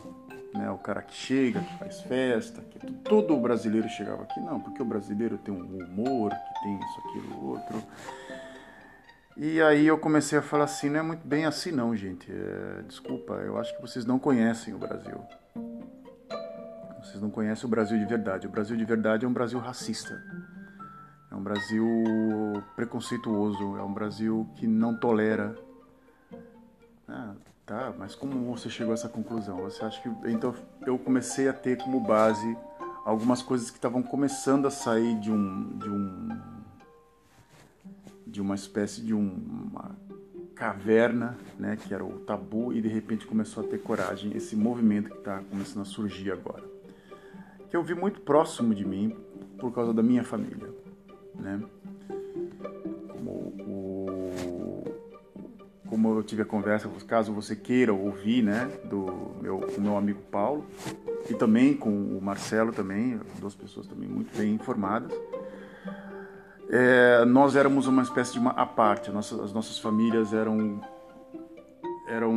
né? 0.55 0.71
O 0.71 0.79
cara 0.79 1.03
que 1.03 1.13
chega, 1.13 1.61
que 1.61 1.79
faz 1.79 2.01
festa, 2.03 2.63
que 2.63 2.93
todo 3.03 3.37
brasileiro 3.37 3.89
chegava 3.89 4.23
aqui, 4.23 4.39
não, 4.39 4.61
porque 4.61 4.81
o 4.81 4.85
brasileiro 4.85 5.37
tem 5.37 5.53
um 5.53 5.85
humor, 5.85 6.31
que 6.31 6.63
tem 6.63 6.79
isso, 6.79 7.01
aquilo, 7.01 7.49
outro. 7.49 7.83
E 9.37 9.61
aí 9.61 9.85
eu 9.85 9.99
comecei 9.99 10.39
a 10.39 10.43
falar 10.43 10.65
assim, 10.65 10.89
não 10.89 11.01
é 11.01 11.03
muito 11.03 11.27
bem 11.27 11.45
assim 11.45 11.73
não, 11.73 11.95
gente. 11.97 12.31
É, 12.31 12.83
desculpa, 12.83 13.35
eu 13.35 13.59
acho 13.59 13.75
que 13.75 13.83
vocês 13.83 14.05
não 14.05 14.19
conhecem 14.19 14.75
o 14.75 14.79
Brasil. 14.79 15.21
Vocês 17.03 17.21
não 17.21 17.31
conhecem 17.31 17.67
o 17.67 17.69
Brasil 17.69 17.99
de 17.99 18.05
verdade. 18.05 18.47
O 18.47 18.51
Brasil 18.51 18.77
de 18.77 18.85
verdade 18.85 19.25
é 19.25 19.29
um 19.29 19.33
Brasil 19.33 19.59
racista. 19.59 20.21
É 21.31 21.35
um 21.35 21.43
Brasil 21.43 21.85
preconceituoso. 22.77 23.77
É 23.77 23.83
um 23.83 23.93
Brasil 23.93 24.49
que 24.57 24.67
não 24.67 24.99
tolera. 24.99 25.57
Ah, 27.09 27.35
tá, 27.69 27.95
mas 27.97 28.15
como 28.15 28.53
você 28.53 28.69
chegou 28.69 28.93
a 28.93 28.95
essa 28.95 29.09
conclusão? 29.09 29.59
Você 29.59 29.85
acha 29.85 30.01
que. 30.01 30.09
Então 30.31 30.55
eu 30.87 30.99
comecei 30.99 31.49
a 31.49 31.53
ter 31.53 31.77
como 31.79 32.01
base 32.01 32.57
algumas 33.05 33.43
coisas 33.43 33.71
que 33.71 33.77
estavam 33.77 34.03
começando 34.03 34.67
a 34.67 34.71
sair 34.71 35.19
de 35.21 35.31
um. 35.31 35.79
de 35.79 35.89
um. 35.89 36.29
de 38.27 38.41
uma 38.41 38.55
espécie 38.55 39.03
de 39.03 39.15
um, 39.15 39.69
uma 39.71 39.91
caverna, 40.55 41.39
né, 41.57 41.77
que 41.77 41.95
era 41.95 42.05
o 42.05 42.19
tabu, 42.21 42.73
e 42.73 42.83
de 42.83 42.89
repente 42.89 43.25
começou 43.27 43.65
a 43.65 43.69
ter 43.69 43.79
coragem, 43.79 44.37
esse 44.37 44.57
movimento 44.57 45.09
que 45.11 45.19
está 45.19 45.41
começando 45.49 45.83
a 45.83 45.85
surgir 45.85 46.33
agora 46.33 46.79
que 47.69 47.77
eu 47.77 47.83
vi 47.83 47.95
muito 47.95 48.21
próximo 48.21 48.75
de 48.75 48.85
mim 48.85 49.17
por 49.59 49.73
causa 49.73 49.93
da 49.93 50.03
minha 50.03 50.25
família, 50.25 50.73
né? 51.35 51.63
Como 55.89 56.15
eu 56.15 56.23
tive 56.23 56.43
a 56.43 56.45
conversa, 56.45 56.89
caso 57.07 57.33
você 57.33 57.57
queira 57.57 57.93
ouvir, 57.93 58.43
né, 58.43 58.71
do 58.85 59.33
meu, 59.41 59.61
com 59.61 59.81
meu 59.81 59.97
amigo 59.97 60.21
Paulo 60.31 60.65
e 61.29 61.35
também 61.35 61.75
com 61.75 61.91
o 61.91 62.21
Marcelo 62.23 62.73
também, 62.73 63.21
duas 63.41 63.55
pessoas 63.55 63.87
também 63.87 64.09
muito 64.09 64.37
bem 64.37 64.55
informadas. 64.55 65.13
É, 66.71 67.25
nós 67.25 67.57
éramos 67.57 67.87
uma 67.87 68.03
espécie 68.03 68.35
de 68.35 68.39
uma 68.39 68.51
a 68.51 68.67
parte, 68.67 69.11
as 69.11 69.53
nossas 69.53 69.79
famílias 69.79 70.35
eram 70.35 70.81
eram 72.07 72.35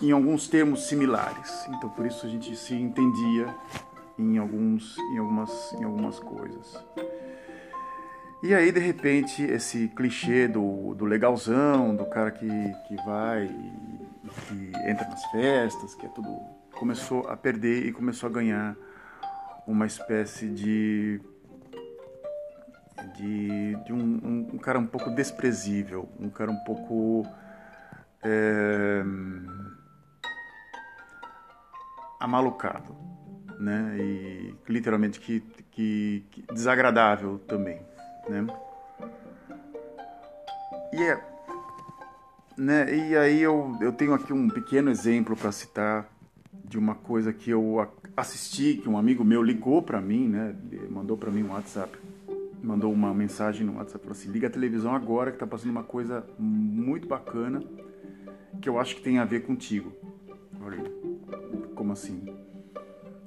em 0.00 0.10
alguns 0.12 0.48
termos 0.48 0.86
similares. 0.86 1.66
Então 1.68 1.90
por 1.90 2.06
isso 2.06 2.24
a 2.24 2.28
gente 2.28 2.54
se 2.56 2.74
entendia 2.74 3.52
em 4.16 4.38
alguns 4.38 4.96
em 5.12 5.18
algumas 5.18 5.72
em 5.72 5.84
algumas 5.84 6.18
coisas. 6.20 6.84
E 8.42 8.54
aí 8.54 8.72
de 8.72 8.80
repente 8.80 9.42
esse 9.42 9.88
clichê 9.88 10.48
do, 10.48 10.94
do 10.94 11.04
legalzão, 11.04 11.94
do 11.94 12.04
cara 12.06 12.30
que, 12.30 12.48
que 12.88 12.96
vai 13.04 13.44
e 13.44 14.28
que 14.28 14.72
entra 14.90 15.08
nas 15.08 15.24
festas, 15.26 15.94
que 15.94 16.06
é 16.06 16.08
tudo 16.08 16.28
começou 16.72 17.28
a 17.28 17.36
perder 17.36 17.86
e 17.86 17.92
começou 17.92 18.28
a 18.28 18.32
ganhar 18.32 18.76
uma 19.66 19.86
espécie 19.86 20.48
de 20.48 21.20
de, 23.16 23.76
de 23.84 23.92
um, 23.92 24.48
um, 24.54 24.58
cara 24.58 24.78
um 24.78 24.86
pouco 24.86 25.10
desprezível, 25.10 26.08
um 26.18 26.28
cara 26.28 26.50
um 26.50 26.64
pouco 26.64 27.26
é, 28.22 29.02
amalucado, 32.20 32.96
né? 33.58 33.96
E 33.98 34.54
literalmente 34.68 35.20
que, 35.20 35.40
que, 35.70 36.24
que 36.30 36.44
desagradável 36.52 37.38
também, 37.40 37.80
né? 38.28 38.46
E 40.92 41.02
é, 41.02 41.20
né? 42.56 42.94
E 42.94 43.16
aí 43.16 43.40
eu, 43.40 43.76
eu 43.80 43.92
tenho 43.92 44.14
aqui 44.14 44.32
um 44.32 44.48
pequeno 44.48 44.90
exemplo 44.90 45.36
para 45.36 45.50
citar 45.52 46.08
de 46.64 46.78
uma 46.78 46.94
coisa 46.94 47.32
que 47.32 47.50
eu 47.50 47.88
assisti, 48.16 48.78
que 48.82 48.88
um 48.88 48.96
amigo 48.96 49.24
meu 49.24 49.42
ligou 49.42 49.82
para 49.82 50.00
mim, 50.00 50.28
né? 50.28 50.54
Mandou 50.90 51.16
para 51.16 51.30
mim 51.30 51.42
um 51.42 51.52
WhatsApp, 51.52 51.98
mandou 52.62 52.92
uma 52.92 53.12
mensagem 53.14 53.66
no 53.66 53.76
WhatsApp, 53.76 54.04
falou 54.04 54.12
assim: 54.12 54.30
liga 54.30 54.46
a 54.46 54.50
televisão 54.50 54.94
agora 54.94 55.32
que 55.32 55.38
tá 55.38 55.46
passando 55.46 55.70
uma 55.70 55.82
coisa 55.82 56.24
muito 56.38 57.08
bacana 57.08 57.62
que 58.60 58.68
eu 58.68 58.78
acho 58.78 58.96
que 58.96 59.02
tem 59.02 59.18
a 59.18 59.24
ver 59.24 59.40
contigo. 59.40 59.92
Olha 60.64 60.78
como 61.74 61.92
assim? 61.92 62.22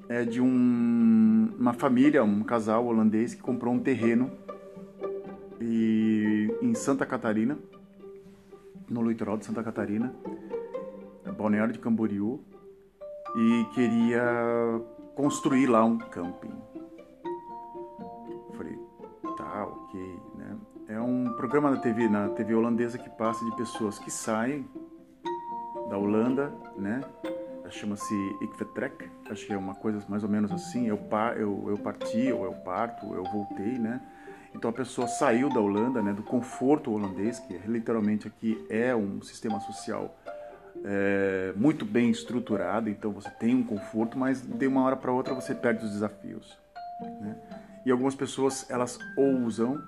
É 0.08 0.24
de 0.24 0.40
um, 0.40 1.50
uma 1.60 1.74
família, 1.74 2.24
um 2.24 2.44
casal 2.44 2.86
holandês 2.86 3.34
que 3.34 3.42
comprou 3.42 3.74
um 3.74 3.80
terreno 3.80 4.32
Santa 6.76 7.06
Catarina, 7.06 7.58
no 8.90 9.02
litoral 9.08 9.38
de 9.38 9.46
Santa 9.46 9.64
Catarina, 9.64 10.14
Balneário 11.38 11.74
de 11.74 11.80
Camboriú, 11.80 12.44
e 13.36 13.66
queria 13.74 14.24
construir 15.16 15.68
lá 15.68 15.84
um 15.84 15.98
camping. 15.98 16.54
falei, 18.56 18.80
tá, 19.38 19.66
ok, 19.66 20.20
né? 20.36 20.58
É 20.88 21.00
um 21.00 21.34
programa 21.36 21.72
na 21.72 21.78
TV, 21.78 22.08
na 22.08 22.30
TV 22.30 22.54
holandesa 22.54 22.98
que 22.98 23.10
passa 23.10 23.44
de 23.44 23.56
pessoas 23.56 24.00
que 24.00 24.12
saem 24.12 24.68
da 25.90 25.98
Holanda, 25.98 26.54
né? 26.78 27.02
chama-se 27.70 28.16
Ikvetrek, 28.42 29.10
acho 29.30 29.46
que 29.46 29.54
é 29.54 29.58
uma 29.58 29.76
coisa 29.76 30.04
mais 30.08 30.24
ou 30.24 30.30
menos 30.30 30.52
assim, 30.52 30.88
eu, 30.88 31.00
eu, 31.36 31.66
eu 31.70 31.78
parti, 31.78 32.32
ou 32.32 32.46
eu 32.46 32.54
parto, 32.54 33.14
eu 33.14 33.24
voltei, 33.24 33.78
né? 33.78 34.02
Então 34.56 34.70
a 34.70 34.74
pessoa 34.74 35.08
saiu 35.08 35.50
da 35.50 35.60
Holanda, 35.60 36.02
né, 36.02 36.14
do 36.14 36.24
conforto 36.24 36.92
holandês, 36.92 37.40
que 37.40 37.58
literalmente 37.68 38.28
aqui 38.28 38.66
é 38.70 38.96
um 38.96 39.22
sistema 39.22 39.60
social 39.60 40.16
é, 40.84 41.54
muito 41.56 41.86
bem 41.86 42.10
estruturado, 42.10 42.90
então 42.90 43.12
você 43.12 43.30
tem 43.30 43.56
um 43.56 43.64
conforto, 43.64 44.18
mas 44.18 44.42
de 44.42 44.68
uma 44.68 44.84
hora 44.84 44.96
para 44.96 45.12
outra 45.12 45.34
você 45.34 45.54
perde 45.54 45.86
os 45.86 45.92
desafios. 45.92 46.58
Né? 47.22 47.36
E 47.86 47.92
algumas 47.92 48.16
pessoas 48.16 48.70
elas 48.70 48.98
ousam 49.18 49.82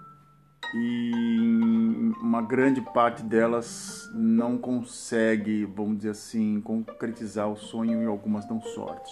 e 0.73 2.13
uma 2.21 2.41
grande 2.41 2.81
parte 2.81 3.23
delas 3.23 4.09
não 4.13 4.57
consegue, 4.57 5.65
vamos 5.65 5.97
dizer 5.97 6.09
assim, 6.09 6.59
concretizar 6.61 7.49
o 7.49 7.55
sonho 7.55 8.03
e 8.03 8.05
algumas 8.05 8.45
dão 8.45 8.61
sorte. 8.61 9.11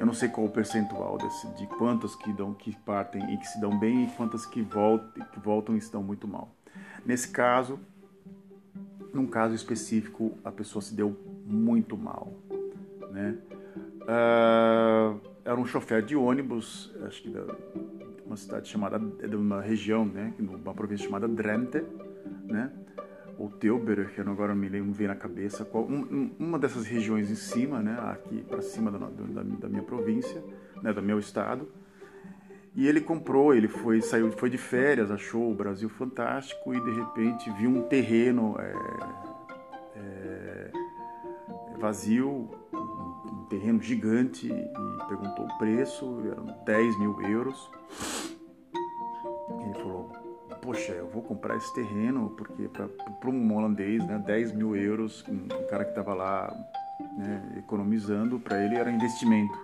Eu 0.00 0.06
não 0.06 0.14
sei 0.14 0.30
qual 0.30 0.46
o 0.46 0.50
percentual 0.50 1.18
desse, 1.18 1.46
de 1.56 1.66
quantas 1.66 2.16
que 2.16 2.32
dão 2.32 2.54
que 2.54 2.74
partem 2.74 3.34
e 3.34 3.36
que 3.36 3.46
se 3.46 3.60
dão 3.60 3.78
bem 3.78 4.06
e 4.06 4.10
quantas 4.12 4.46
que 4.46 4.62
voltam, 4.62 5.26
que 5.26 5.38
voltam 5.38 5.76
e 5.76 5.80
se 5.82 5.92
dão 5.92 6.02
muito 6.02 6.26
mal. 6.26 6.56
Nesse 7.04 7.28
caso, 7.28 7.78
num 9.12 9.26
caso 9.26 9.54
específico, 9.54 10.38
a 10.42 10.50
pessoa 10.50 10.80
se 10.80 10.94
deu 10.94 11.14
muito 11.44 11.98
mal, 11.98 12.32
né? 13.10 13.36
Uh, 14.00 15.20
era 15.44 15.60
um 15.60 15.66
chofer 15.66 16.02
de 16.02 16.16
ônibus, 16.16 16.90
acho 17.06 17.20
que 17.20 17.28
da, 17.28 17.44
uma 18.24 18.38
cidade 18.38 18.70
chamada, 18.70 18.98
é 19.22 19.28
de 19.28 19.36
uma 19.36 19.60
região, 19.60 20.06
né, 20.06 20.32
uma 20.38 20.72
província 20.72 21.04
chamada 21.04 21.28
Drenthe, 21.28 21.84
né, 22.44 22.72
ou 23.40 23.48
Tilburg, 23.48 24.12
que 24.12 24.20
agora 24.20 24.54
me 24.54 24.68
lembro, 24.68 24.92
vem 24.92 25.08
na 25.08 25.14
cabeça, 25.14 25.64
qual, 25.64 25.84
um, 25.84 26.30
uma 26.38 26.58
dessas 26.58 26.84
regiões 26.84 27.30
em 27.30 27.34
cima, 27.34 27.80
né, 27.80 27.98
aqui 28.12 28.42
para 28.42 28.60
cima 28.60 28.90
da, 28.90 28.98
da, 28.98 29.42
da, 29.42 29.66
minha 29.66 29.82
província, 29.82 30.44
né, 30.82 30.92
do 30.92 31.02
meu 31.02 31.18
estado, 31.18 31.66
e 32.76 32.86
ele 32.86 33.00
comprou, 33.00 33.54
ele 33.54 33.66
foi 33.66 34.02
saiu, 34.02 34.30
foi 34.32 34.50
de 34.50 34.58
férias, 34.58 35.10
achou 35.10 35.50
o 35.50 35.54
Brasil 35.54 35.88
fantástico 35.88 36.74
e 36.74 36.84
de 36.84 36.90
repente 36.90 37.50
viu 37.52 37.70
um 37.70 37.80
terreno 37.80 38.56
é, 38.58 38.74
é, 39.96 40.70
vazio, 41.78 42.50
um, 42.74 42.76
um 42.76 43.46
terreno 43.48 43.80
gigante 43.80 44.48
e 44.48 45.08
perguntou 45.08 45.46
o 45.46 45.58
preço, 45.58 46.20
eram 46.30 46.44
10 46.66 46.98
mil 46.98 47.22
euros 47.22 47.70
poxa, 50.70 50.92
eu 50.92 51.08
vou 51.08 51.20
comprar 51.20 51.56
esse 51.56 51.74
terreno 51.74 52.32
porque 52.38 52.68
para 52.68 53.28
um 53.28 53.56
holandês, 53.56 54.06
né, 54.06 54.22
10 54.24 54.52
mil 54.52 54.76
euros, 54.76 55.24
um, 55.28 55.46
um 55.52 55.66
cara 55.68 55.82
que 55.82 55.90
estava 55.90 56.14
lá 56.14 56.56
né, 57.18 57.56
economizando, 57.58 58.38
para 58.38 58.64
ele 58.64 58.76
era 58.76 58.88
investimento. 58.88 59.58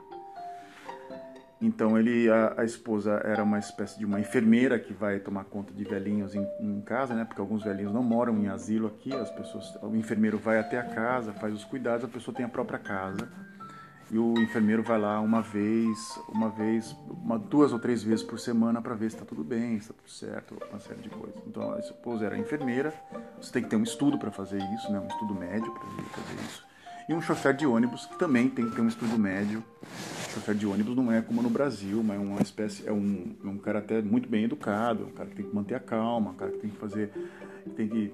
Então 1.63 1.97
ele, 1.97 2.29
a, 2.29 2.55
a, 2.57 2.65
esposa 2.65 3.23
era 3.25 3.45
uma 3.45 3.61
espécie 3.61 3.97
de 3.97 4.05
uma 4.05 4.19
enfermeira 4.19 4.81
que 4.81 4.93
vai 4.93 5.21
tomar 5.21 5.45
conta 5.45 5.73
de 5.73 5.85
velhinhos 5.85 6.35
em, 6.35 6.45
em, 6.59 6.81
casa, 6.81 7.15
né? 7.15 7.25
Porque 7.25 7.41
alguns 7.41 7.63
velhinhos 7.63 7.93
não 7.93 8.03
moram 8.03 8.37
em 8.39 8.49
asilo 8.49 8.89
aqui. 8.89 9.15
As 9.15 9.31
pessoas, 9.31 9.79
o 9.81 9.95
enfermeiro 9.95 10.39
vai 10.39 10.59
até 10.59 10.77
a 10.77 10.83
casa, 10.83 11.33
faz 11.35 11.55
os 11.55 11.65
cuidados, 11.65 12.05
a 12.05 12.09
pessoa 12.09 12.37
tem 12.37 12.45
a 12.45 12.49
própria 12.49 12.81
casa 12.81 13.29
e 14.11 14.19
o 14.19 14.39
enfermeiro 14.39 14.83
vai 14.83 15.01
lá 15.01 15.21
uma 15.21 15.43
vez, 15.43 16.19
uma 16.29 16.49
vez, 16.49 16.97
uma, 17.09 17.39
duas 17.39 17.73
ou 17.73 17.79
três 17.79 18.03
vezes 18.03 18.25
por 18.25 18.39
semana 18.39 18.81
para 18.81 18.95
ver 18.95 19.11
se 19.11 19.17
está 19.17 19.27
tudo 19.27 19.43
bem, 19.43 19.81
se 19.81 19.91
está 19.91 19.95
tudo 19.95 20.11
certo, 20.11 20.57
uma 20.71 20.79
série 20.79 21.01
de 21.01 21.09
coisas. 21.09 21.41
Então 21.47 21.73
a 21.73 21.79
esposa 21.79 22.27
era 22.27 22.39
enfermeira. 22.39 22.95
Você 23.41 23.53
tem 23.53 23.63
que 23.63 23.69
ter 23.69 23.77
um 23.77 23.83
estudo 23.83 24.19
para 24.19 24.31
fazer 24.31 24.63
isso, 24.75 24.91
né? 24.93 25.01
Um 25.01 25.09
estudo 25.09 25.35
médio 25.35 25.73
para 25.73 25.85
fazer 25.85 26.41
isso 26.47 26.67
e 27.09 27.15
um 27.15 27.21
chofer 27.21 27.55
de 27.55 27.67
ônibus 27.67 28.07
que 28.07 28.19
também 28.19 28.49
tem 28.49 28.69
que 28.69 28.75
ter 28.75 28.81
um 28.81 28.89
estudo 28.89 29.19
médio. 29.19 29.63
O 29.83 30.35
chofer 30.35 30.55
de 30.55 30.67
ônibus 30.67 30.97
não 30.97 31.11
é 31.13 31.23
como 31.23 31.41
no 31.41 31.49
Brasil, 31.49 32.03
mas 32.03 32.17
é 32.17 32.23
uma 32.23 32.43
espécie, 32.43 32.87
é 32.87 32.93
um, 32.93 33.35
é 33.45 33.47
um 33.47 33.59
cara 33.59 33.79
até 33.79 34.03
muito 34.03 34.29
bem 34.29 34.45
educado, 34.45 35.07
um 35.07 35.11
cara 35.11 35.29
que 35.29 35.37
tem 35.37 35.47
que 35.47 35.55
manter 35.55 35.77
a 35.77 35.81
calma, 35.81 36.33
um 36.33 36.35
cara 36.35 36.51
que 36.51 36.59
tem 36.59 36.71
que 36.71 36.77
fazer, 36.77 37.11
tem 37.77 37.89
que 37.89 38.13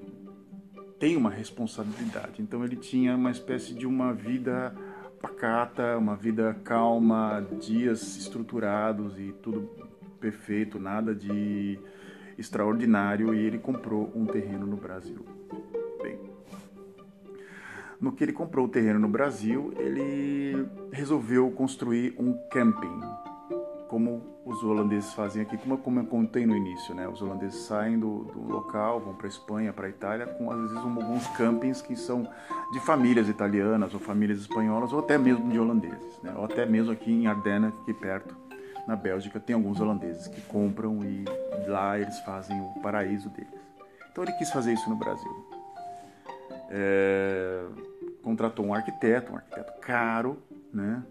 tem 0.98 1.16
uma 1.16 1.30
responsabilidade. 1.30 2.40
Então 2.40 2.64
ele 2.64 2.76
tinha 2.76 3.16
uma 3.16 3.30
espécie 3.30 3.74
de 3.74 3.86
uma 3.86 4.12
vida 4.12 4.72
pacata, 5.22 5.96
uma 5.96 6.16
vida 6.16 6.54
calma, 6.64 7.46
dias 7.60 8.16
estruturados 8.16 9.16
e 9.18 9.32
tudo 9.40 9.70
perfeito, 10.20 10.80
nada 10.80 11.14
de 11.14 11.78
extraordinário 12.36 13.32
e 13.32 13.38
ele 13.38 13.58
comprou 13.58 14.12
um 14.14 14.26
terreno 14.26 14.66
no 14.66 14.76
Brasil. 14.76 15.24
No 18.02 18.10
que 18.10 18.24
ele 18.24 18.32
comprou 18.32 18.66
o 18.66 18.68
terreno 18.68 18.98
no 18.98 19.06
Brasil, 19.06 19.72
ele 19.78 20.66
resolveu 20.90 21.48
construir 21.52 22.12
um 22.18 22.36
camping, 22.50 23.00
como 23.92 24.22
os 24.46 24.64
holandeses 24.64 25.12
fazem 25.12 25.42
aqui, 25.42 25.58
como, 25.58 26.00
eu 26.00 26.06
contei 26.06 26.46
no 26.46 26.56
início, 26.56 26.94
né? 26.94 27.06
Os 27.06 27.20
holandeses 27.20 27.60
saem 27.64 27.98
do, 27.98 28.24
do 28.24 28.40
local, 28.50 28.98
vão 28.98 29.12
para 29.12 29.26
a 29.26 29.28
Espanha, 29.28 29.70
para 29.70 29.86
a 29.86 29.90
Itália, 29.90 30.26
com 30.26 30.50
às 30.50 30.58
vezes 30.58 30.78
alguns 30.78 31.26
campings 31.36 31.82
que 31.82 31.94
são 31.94 32.26
de 32.72 32.80
famílias 32.80 33.28
italianas 33.28 33.92
ou 33.92 34.00
famílias 34.00 34.38
espanholas 34.38 34.94
ou 34.94 35.00
até 35.00 35.18
mesmo 35.18 35.46
de 35.50 35.58
holandeses, 35.58 36.18
né? 36.22 36.32
Ou 36.34 36.46
até 36.46 36.64
mesmo 36.64 36.90
aqui 36.90 37.12
em 37.12 37.26
Ardenna, 37.26 37.68
aqui 37.68 37.92
perto, 37.92 38.34
na 38.88 38.96
Bélgica, 38.96 39.38
tem 39.38 39.52
alguns 39.54 39.78
holandeses 39.78 40.26
que 40.26 40.40
compram 40.40 41.04
e 41.04 41.26
lá 41.68 41.98
eles 41.98 42.18
fazem 42.20 42.58
o 42.58 42.80
paraíso 42.80 43.28
deles. 43.28 43.60
Então 44.10 44.24
ele 44.24 44.32
quis 44.32 44.50
fazer 44.50 44.72
isso 44.72 44.88
no 44.88 44.96
Brasil. 44.96 45.46
É 46.70 47.62
contratou 48.22 48.64
um 48.64 48.72
arquiteto, 48.72 49.32
um 49.32 49.36
arquiteto 49.36 49.72
caro, 49.80 50.38
né? 50.72 51.02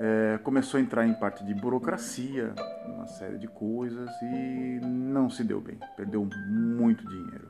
É, 0.00 0.38
começou 0.44 0.78
a 0.78 0.80
entrar 0.80 1.06
em 1.06 1.14
parte 1.14 1.44
de 1.44 1.52
burocracia, 1.52 2.54
uma 2.86 3.06
série 3.08 3.36
de 3.36 3.48
coisas 3.48 4.08
e 4.22 4.80
não 4.84 5.28
se 5.28 5.42
deu 5.42 5.60
bem, 5.60 5.78
perdeu 5.96 6.24
muito 6.46 7.06
dinheiro. 7.08 7.48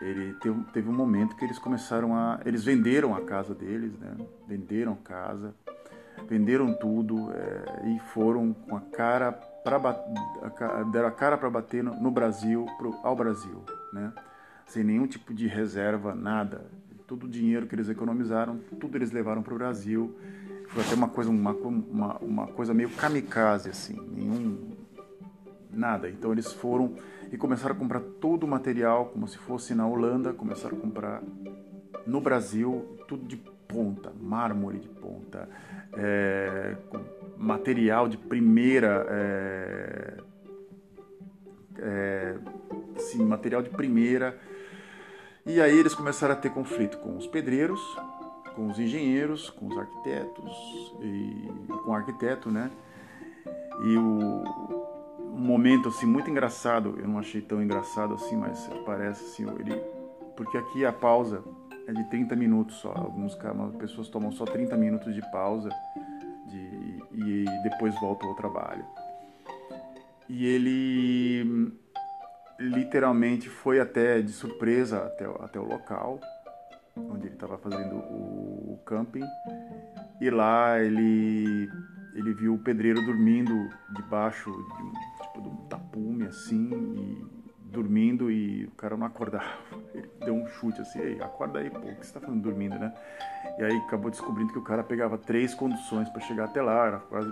Ele 0.00 0.34
teve, 0.34 0.64
teve 0.72 0.88
um 0.88 0.92
momento 0.92 1.34
que 1.34 1.44
eles 1.44 1.58
começaram 1.58 2.14
a, 2.14 2.40
eles 2.46 2.64
venderam 2.64 3.16
a 3.16 3.22
casa 3.22 3.54
deles, 3.54 3.98
né? 3.98 4.16
Venderam 4.46 4.94
casa, 4.94 5.52
venderam 6.28 6.72
tudo 6.74 7.32
é, 7.32 7.88
e 7.88 7.98
foram 8.12 8.52
com 8.52 8.76
a 8.76 8.80
cara 8.80 9.32
para 9.32 9.78
deram 10.92 11.08
a 11.08 11.10
cara 11.10 11.36
para 11.36 11.50
bater 11.50 11.82
no, 11.82 12.00
no 12.00 12.12
Brasil, 12.12 12.66
pro, 12.78 12.94
ao 13.02 13.16
Brasil, 13.16 13.64
né? 13.92 14.12
Sem 14.64 14.84
nenhum 14.84 15.08
tipo 15.08 15.34
de 15.34 15.48
reserva, 15.48 16.14
nada 16.14 16.64
todo 17.08 17.24
o 17.24 17.28
dinheiro 17.28 17.66
que 17.66 17.74
eles 17.74 17.88
economizaram, 17.88 18.58
tudo 18.78 18.96
eles 18.96 19.10
levaram 19.10 19.42
para 19.42 19.54
o 19.54 19.56
Brasil. 19.56 20.14
Foi 20.78 20.86
até 20.86 20.94
uma 20.94 21.08
coisa, 21.08 21.28
uma, 21.28 21.50
uma, 21.50 22.16
uma 22.18 22.46
coisa 22.46 22.72
meio 22.72 22.88
kamikaze, 22.90 23.68
assim, 23.68 24.00
nenhum. 24.14 24.76
nada. 25.72 26.08
Então 26.08 26.30
eles 26.30 26.52
foram 26.52 26.94
e 27.32 27.36
começaram 27.36 27.74
a 27.74 27.78
comprar 27.78 27.98
todo 27.98 28.44
o 28.44 28.46
material, 28.46 29.06
como 29.06 29.26
se 29.26 29.36
fosse 29.38 29.74
na 29.74 29.88
Holanda, 29.88 30.32
começaram 30.32 30.78
a 30.78 30.80
comprar 30.80 31.20
no 32.06 32.20
Brasil, 32.20 32.96
tudo 33.08 33.26
de 33.26 33.36
ponta, 33.66 34.12
mármore 34.20 34.78
de 34.78 34.88
ponta, 34.88 35.48
é, 35.94 36.76
material 37.36 38.06
de 38.06 38.16
primeira. 38.16 39.04
É, 39.10 40.14
é, 41.80 42.36
sim, 42.98 43.24
material 43.24 43.62
de 43.62 43.70
primeira 43.70 44.38
e 45.48 45.62
aí 45.62 45.78
eles 45.78 45.94
começaram 45.94 46.34
a 46.34 46.36
ter 46.36 46.50
conflito 46.50 46.98
com 46.98 47.16
os 47.16 47.26
pedreiros, 47.26 47.80
com 48.58 48.66
os 48.66 48.80
engenheiros, 48.80 49.48
com 49.50 49.68
os 49.68 49.78
arquitetos 49.78 50.92
e 51.00 51.48
com 51.84 51.92
o 51.92 51.94
arquiteto, 51.94 52.50
né? 52.50 52.68
E 53.84 53.96
o 53.96 54.42
um 55.20 55.40
momento 55.40 55.88
assim 55.88 56.06
muito 56.06 56.28
engraçado, 56.28 56.98
eu 56.98 57.06
não 57.06 57.20
achei 57.20 57.40
tão 57.40 57.62
engraçado 57.62 58.14
assim, 58.14 58.36
mas 58.36 58.68
parece 58.84 59.24
assim, 59.24 59.48
ele 59.60 59.80
porque 60.36 60.58
aqui 60.58 60.84
a 60.84 60.92
pausa 60.92 61.44
é 61.86 61.92
de 61.92 62.02
30 62.10 62.34
minutos 62.34 62.76
só. 62.76 62.92
Algumas 62.96 63.36
pessoas 63.76 64.08
tomam 64.08 64.32
só 64.32 64.44
30 64.44 64.76
minutos 64.76 65.14
de 65.14 65.22
pausa 65.30 65.68
de, 66.48 67.04
e 67.12 67.44
depois 67.62 67.94
voltam 68.00 68.28
ao 68.28 68.34
trabalho. 68.34 68.84
E 70.28 70.44
ele 70.44 71.72
literalmente 72.58 73.48
foi 73.48 73.78
até 73.78 74.20
de 74.20 74.32
surpresa 74.32 74.98
até, 74.98 75.24
até 75.24 75.60
o 75.60 75.64
local 75.64 76.18
onde 77.10 77.26
ele 77.26 77.34
estava 77.34 77.58
fazendo 77.58 77.96
o, 77.96 78.37
camping 78.88 79.24
e 80.20 80.30
lá 80.30 80.80
ele 80.80 81.70
ele 82.14 82.32
viu 82.32 82.54
o 82.54 82.58
pedreiro 82.58 83.04
dormindo 83.04 83.68
debaixo 83.90 84.50
de 84.50 84.82
um 84.82 84.92
tipo 85.22 85.42
de 85.42 85.48
um 85.48 85.56
tapume 85.68 86.26
assim 86.26 86.70
e 86.72 87.38
dormindo 87.70 88.30
e 88.30 88.64
o 88.64 88.70
cara 88.72 88.96
não 88.96 89.06
acordava. 89.06 89.44
Ele 89.94 90.08
deu 90.24 90.34
um 90.34 90.46
chute 90.46 90.80
assim, 90.80 90.98
Ei, 91.00 91.20
acorda 91.20 91.58
aí, 91.58 91.70
pô, 91.70 91.78
o 91.78 91.82
que 91.82 91.94
você 91.96 92.00
está 92.00 92.18
fazendo 92.18 92.40
dormindo, 92.40 92.78
né? 92.78 92.92
E 93.58 93.62
aí 93.62 93.76
acabou 93.76 94.10
descobrindo 94.10 94.52
que 94.52 94.58
o 94.58 94.62
cara 94.62 94.82
pegava 94.82 95.18
três 95.18 95.54
conduções 95.54 96.08
para 96.08 96.20
chegar 96.22 96.44
até 96.44 96.62
lá, 96.62 96.86
era 96.86 96.98
quase 96.98 97.30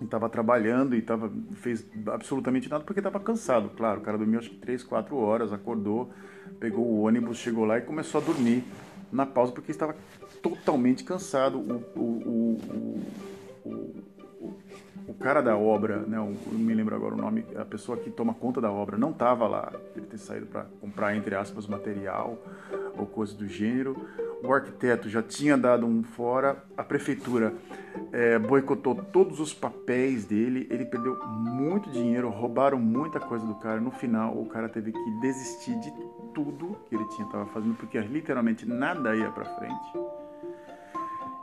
estava 0.00 0.28
trabalhando 0.28 0.94
e 0.94 1.02
tava, 1.02 1.30
fez 1.56 1.84
absolutamente 2.06 2.68
nada 2.68 2.84
porque 2.84 3.00
estava 3.00 3.18
cansado, 3.18 3.70
claro. 3.70 4.00
O 4.00 4.02
cara 4.02 4.18
dormiu 4.18 4.38
acho 4.38 4.50
que 4.50 4.56
3, 4.56 4.82
4 4.84 5.16
horas, 5.16 5.52
acordou, 5.52 6.12
pegou 6.60 6.84
o 6.84 7.02
ônibus, 7.02 7.38
chegou 7.38 7.64
lá 7.64 7.78
e 7.78 7.82
começou 7.82 8.20
a 8.20 8.24
dormir 8.24 8.64
na 9.10 9.26
pausa 9.26 9.52
porque 9.52 9.70
estava 9.70 9.96
totalmente 10.42 11.04
cansado. 11.04 11.58
O, 11.58 12.00
o, 12.00 12.60
o, 13.64 14.04
o, 15.08 15.14
cara 15.14 15.40
da 15.40 15.56
obra, 15.56 15.98
né, 15.98 16.16
não 16.16 16.58
me 16.58 16.74
lembro 16.74 16.94
agora 16.94 17.14
o 17.14 17.18
nome, 17.18 17.44
a 17.56 17.64
pessoa 17.64 17.98
que 17.98 18.10
toma 18.10 18.34
conta 18.34 18.60
da 18.60 18.70
obra 18.70 18.96
não 18.96 19.10
estava 19.10 19.48
lá, 19.48 19.72
ele 19.96 20.06
ter 20.06 20.18
saído 20.18 20.46
para 20.46 20.64
comprar, 20.80 21.16
entre 21.16 21.34
aspas, 21.34 21.66
material 21.66 22.38
ou 22.96 23.04
coisa 23.06 23.34
do 23.34 23.46
gênero 23.48 23.96
o 24.42 24.52
arquiteto 24.52 25.08
já 25.08 25.22
tinha 25.22 25.56
dado 25.56 25.86
um 25.86 26.02
fora, 26.02 26.62
a 26.76 26.84
prefeitura 26.84 27.54
é, 28.12 28.38
boicotou 28.38 28.94
todos 28.94 29.40
os 29.40 29.52
papéis 29.52 30.24
dele, 30.24 30.66
ele 30.70 30.84
perdeu 30.84 31.18
muito 31.26 31.90
dinheiro, 31.90 32.28
roubaram 32.30 32.78
muita 32.78 33.18
coisa 33.18 33.44
do 33.44 33.54
cara. 33.56 33.80
No 33.80 33.90
final, 33.90 34.38
o 34.38 34.46
cara 34.46 34.68
teve 34.68 34.92
que 34.92 35.10
desistir 35.20 35.78
de 35.80 35.92
tudo 36.34 36.76
que 36.88 36.94
ele 36.94 37.04
tinha 37.08 37.26
estava 37.26 37.46
fazendo, 37.46 37.74
porque 37.74 37.98
literalmente 38.00 38.64
nada 38.66 39.14
ia 39.16 39.30
para 39.30 39.44
frente. 39.44 39.92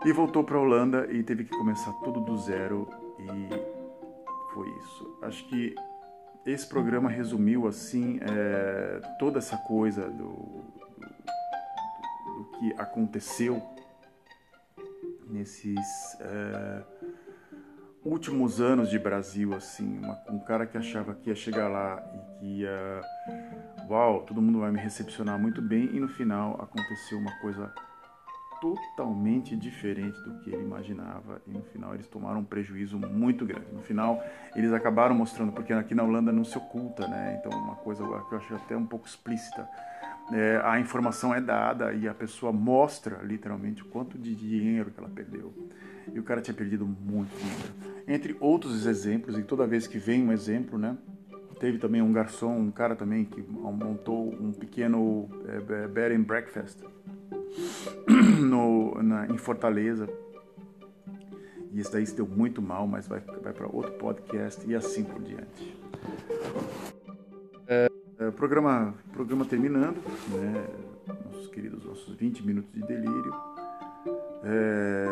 E 0.06 0.12
voltou 0.12 0.44
para 0.44 0.56
a 0.56 0.62
Holanda 0.62 1.12
e 1.12 1.24
teve 1.24 1.46
que 1.46 1.50
começar 1.50 1.92
tudo 2.04 2.20
do 2.20 2.38
zero 2.38 2.88
e 3.18 3.50
foi 4.54 4.70
isso. 4.78 5.18
Acho 5.24 5.44
que 5.48 5.74
esse 6.46 6.68
programa 6.68 7.10
resumiu 7.10 7.68
assim 7.68 8.20
é, 8.22 9.02
toda 9.18 9.40
essa 9.40 9.58
coisa 9.58 10.08
do 10.08 10.64
que 12.60 12.72
aconteceu 12.78 13.60
nesses 15.28 16.16
é, 16.20 16.84
últimos 18.04 18.62
anos 18.62 18.92
de 18.92 19.00
Brasil, 19.00 19.56
assim, 19.56 19.98
uma, 19.98 20.22
um 20.30 20.40
cara 20.40 20.68
que 20.68 20.78
achava 20.78 21.16
que 21.16 21.30
ia 21.30 21.36
chegar 21.36 21.68
lá 21.68 22.00
e 22.14 22.40
que 22.40 22.46
ia, 22.62 23.02
uau, 23.90 24.22
todo 24.22 24.40
mundo 24.40 24.60
vai 24.60 24.72
me 24.72 24.80
recepcionar 24.80 25.40
muito 25.40 25.64
bem 25.64 25.90
e 25.96 26.00
no 26.00 26.08
final 26.08 26.62
aconteceu 26.62 27.18
uma 27.18 27.36
coisa 27.40 27.74
totalmente 28.60 29.56
diferente 29.56 30.18
do 30.22 30.40
que 30.40 30.50
ele 30.50 30.64
imaginava 30.64 31.42
e 31.48 31.52
no 31.52 31.62
final 31.64 31.94
eles 31.94 32.08
tomaram 32.08 32.40
um 32.40 32.46
prejuízo 32.46 32.98
muito 32.98 33.46
grande. 33.46 33.68
No 33.74 33.82
final 33.82 34.24
eles 34.56 34.74
acabaram 34.74 35.16
mostrando, 35.16 35.52
porque 35.52 35.74
aqui 35.74 35.94
na 35.94 36.04
Holanda 36.04 36.32
não 36.32 36.44
se 36.44 36.58
oculta, 36.58 37.08
né? 37.08 37.40
Então 37.40 37.58
uma 37.58 37.76
coisa 37.76 38.04
que 38.04 38.34
eu 38.34 38.38
acho 38.38 38.56
até 38.56 38.76
um 38.76 38.86
pouco 38.86 39.08
explícita 39.08 39.68
é, 40.32 40.60
a 40.64 40.80
informação 40.80 41.34
é 41.34 41.42
dada 41.42 41.94
e 41.94 42.08
a 42.08 42.14
pessoa 42.14 42.52
mostra 42.52 43.20
literalmente 43.24 43.84
o 43.84 43.86
quanto 43.86 44.18
de 44.18 44.34
dinheiro 44.34 44.90
que 44.90 45.00
ela 45.00 45.10
perdeu. 45.10 45.54
E 46.12 46.20
o 46.20 46.24
cara 46.24 46.42
tinha 46.42 46.56
perdido 46.56 46.86
muito 46.86 47.30
dinheiro. 47.38 48.04
Entre 48.08 48.36
outros 48.40 48.86
exemplos, 48.86 49.38
e 49.38 49.44
toda 49.44 49.68
vez 49.68 49.88
que 49.88 49.98
vem 49.98 50.24
um 50.24 50.32
exemplo, 50.32 50.78
né? 50.78 50.98
Teve 51.60 51.78
também 51.78 52.02
um 52.02 52.12
garçom, 52.12 52.58
um 52.58 52.72
cara 52.72 52.96
também 52.96 53.24
que 53.24 53.42
montou 53.42 54.34
um 54.34 54.52
pequeno 54.52 55.30
é, 55.48 55.88
bed 55.88 56.16
and 56.16 56.24
breakfast 56.24 56.80
no, 58.42 59.02
na, 59.02 59.28
em 59.28 59.38
Fortaleza. 59.38 60.10
e 61.72 61.80
esse 61.80 61.92
daí 61.92 62.06
se 62.06 62.16
deu 62.16 62.28
muito 62.28 62.62
mal, 62.62 62.88
mas 62.88 63.08
vai, 63.08 63.20
vai 63.20 63.54
para 63.54 63.68
outro 63.68 63.94
podcast 63.94 64.66
e 64.68 64.76
assim 64.76 65.04
por 65.04 65.22
diante. 65.22 65.78
É, 67.68 67.88
é, 68.20 68.32
programa, 68.32 68.94
programa 69.12 69.46
terminando, 69.46 69.98
né? 70.30 70.68
nossos 71.26 71.48
queridos, 71.48 71.86
nossos 71.86 72.16
20 72.16 72.46
minutos 72.46 72.72
de 72.72 72.82
delírio. 72.82 73.34
É, 74.44 75.06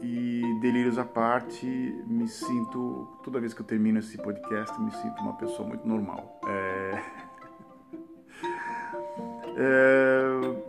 e 0.00 0.58
delírios 0.60 0.98
à 0.98 1.04
parte, 1.04 1.66
me 2.06 2.26
sinto, 2.26 3.08
toda 3.22 3.40
vez 3.40 3.54
que 3.54 3.60
eu 3.60 3.66
termino 3.66 3.98
esse 3.98 4.18
podcast, 4.18 4.80
me 4.80 4.90
sinto 4.90 5.20
uma 5.22 5.34
pessoa 5.34 5.68
muito 5.68 5.86
normal. 5.86 6.40
É, 6.46 7.02
é, 9.56 10.11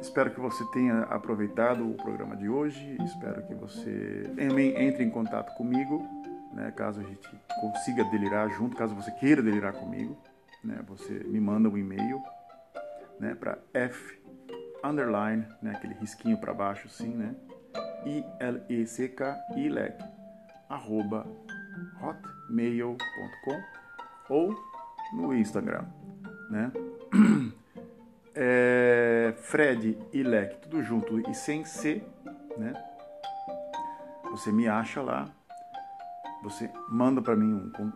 espero 0.04 0.32
que 0.32 0.40
você 0.40 0.64
tenha 0.72 1.04
aproveitado 1.04 1.90
o 1.90 1.94
programa 1.96 2.36
de 2.36 2.50
hoje. 2.50 2.98
Espero 3.04 3.42
que 3.48 3.56
você 3.56 4.30
entre 4.78 5.04
em 5.04 5.10
contato 5.10 5.56
comigo, 5.56 6.06
né, 6.54 6.72
caso 6.72 7.00
a 7.00 7.04
gente 7.04 7.30
consiga 7.62 8.04
delirar 8.06 8.50
junto, 8.50 8.76
caso 8.76 8.94
você 8.94 9.12
queira 9.12 9.42
delirar 9.42 9.74
comigo. 9.74 10.18
Né, 10.64 10.80
você 10.88 11.14
me 11.26 11.40
manda 11.40 11.68
um 11.68 11.78
e-mail 11.78 12.22
né, 13.20 13.36
para 13.36 13.58
f 13.74 14.22
underline, 14.84 15.46
né, 15.62 15.74
aquele 15.76 15.94
risquinho 15.96 16.38
para 16.38 16.54
baixo, 16.54 16.90
sim, 16.90 17.14
né, 17.16 17.36
i 18.06 18.24
l 18.40 18.62
e 18.70 18.86
c 18.86 19.08
k 19.10 19.38
i 19.56 19.68
l 19.68 19.80
e 19.80 19.94
arroba 20.70 21.26
hotmail.com 22.02 23.64
ou 24.30 24.56
no 25.14 25.34
Instagram, 25.34 25.86
né? 26.50 26.72
É, 28.36 29.34
Fred 29.38 29.98
Ilek, 30.12 30.58
tudo 30.62 30.82
junto 30.84 31.20
e 31.30 31.34
sem 31.34 31.66
C, 31.66 32.04
né? 32.58 32.74
Você 34.32 34.52
me 34.52 34.68
acha 34.68 35.02
lá, 35.02 35.30
você 36.42 36.70
manda 36.90 37.22
para 37.22 37.36
mim 37.36 37.72
um, 37.80 37.92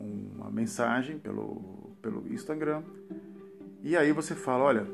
um, 0.00 0.32
uma 0.36 0.50
mensagem 0.50 1.18
pelo, 1.18 1.96
pelo 2.02 2.26
Instagram 2.32 2.82
e 3.82 3.96
aí 3.96 4.12
você 4.12 4.34
fala, 4.34 4.64
olha, 4.64 4.86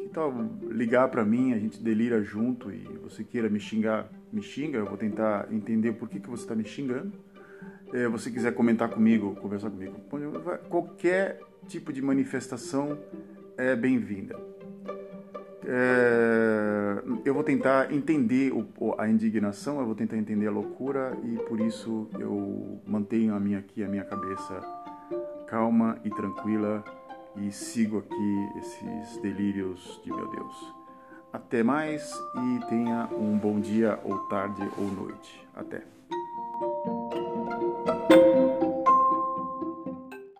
que 0.00 0.08
tal 0.08 0.32
ligar 0.70 1.08
para 1.08 1.24
mim, 1.24 1.52
a 1.52 1.58
gente 1.58 1.82
delira 1.82 2.22
junto 2.22 2.70
e 2.70 2.82
você 3.02 3.24
queira 3.24 3.48
me 3.48 3.60
xingar, 3.60 4.08
me 4.32 4.42
xinga, 4.42 4.78
eu 4.78 4.86
vou 4.86 4.96
tentar 4.96 5.46
entender 5.52 5.92
por 5.92 6.08
que, 6.08 6.20
que 6.20 6.28
você 6.28 6.42
está 6.42 6.54
me 6.54 6.64
xingando. 6.64 7.12
É, 7.92 8.08
você 8.08 8.30
quiser 8.30 8.52
comentar 8.52 8.88
comigo, 8.88 9.36
conversar 9.36 9.70
comigo, 9.70 9.94
qualquer 10.68 11.40
tipo 11.66 11.92
de 11.92 12.00
manifestação 12.00 12.98
é 13.56 13.74
bem-vinda. 13.74 14.36
É, 15.68 17.02
eu 17.24 17.34
vou 17.34 17.42
tentar 17.42 17.92
entender 17.92 18.52
o, 18.52 18.94
a 18.96 19.08
indignação, 19.08 19.80
eu 19.80 19.86
vou 19.86 19.96
tentar 19.96 20.16
entender 20.16 20.46
a 20.46 20.50
loucura 20.50 21.16
e 21.24 21.36
por 21.48 21.60
isso 21.60 22.08
eu 22.20 22.80
mantenho 22.86 23.34
a 23.34 23.40
minha 23.40 23.58
aqui 23.58 23.82
a 23.82 23.88
minha 23.88 24.04
cabeça 24.04 24.60
calma 25.48 25.98
e 26.04 26.10
tranquila 26.10 26.84
e 27.36 27.50
sigo 27.50 27.98
aqui 27.98 28.58
esses 28.58 29.20
delírios 29.20 30.00
de 30.04 30.12
meu 30.12 30.30
Deus. 30.30 30.74
Até 31.32 31.62
mais 31.62 32.10
e 32.12 32.66
tenha 32.68 33.08
um 33.12 33.36
bom 33.36 33.60
dia 33.60 33.98
ou 34.04 34.18
tarde 34.28 34.62
ou 34.78 34.86
noite. 34.86 35.46
Até. 35.54 35.95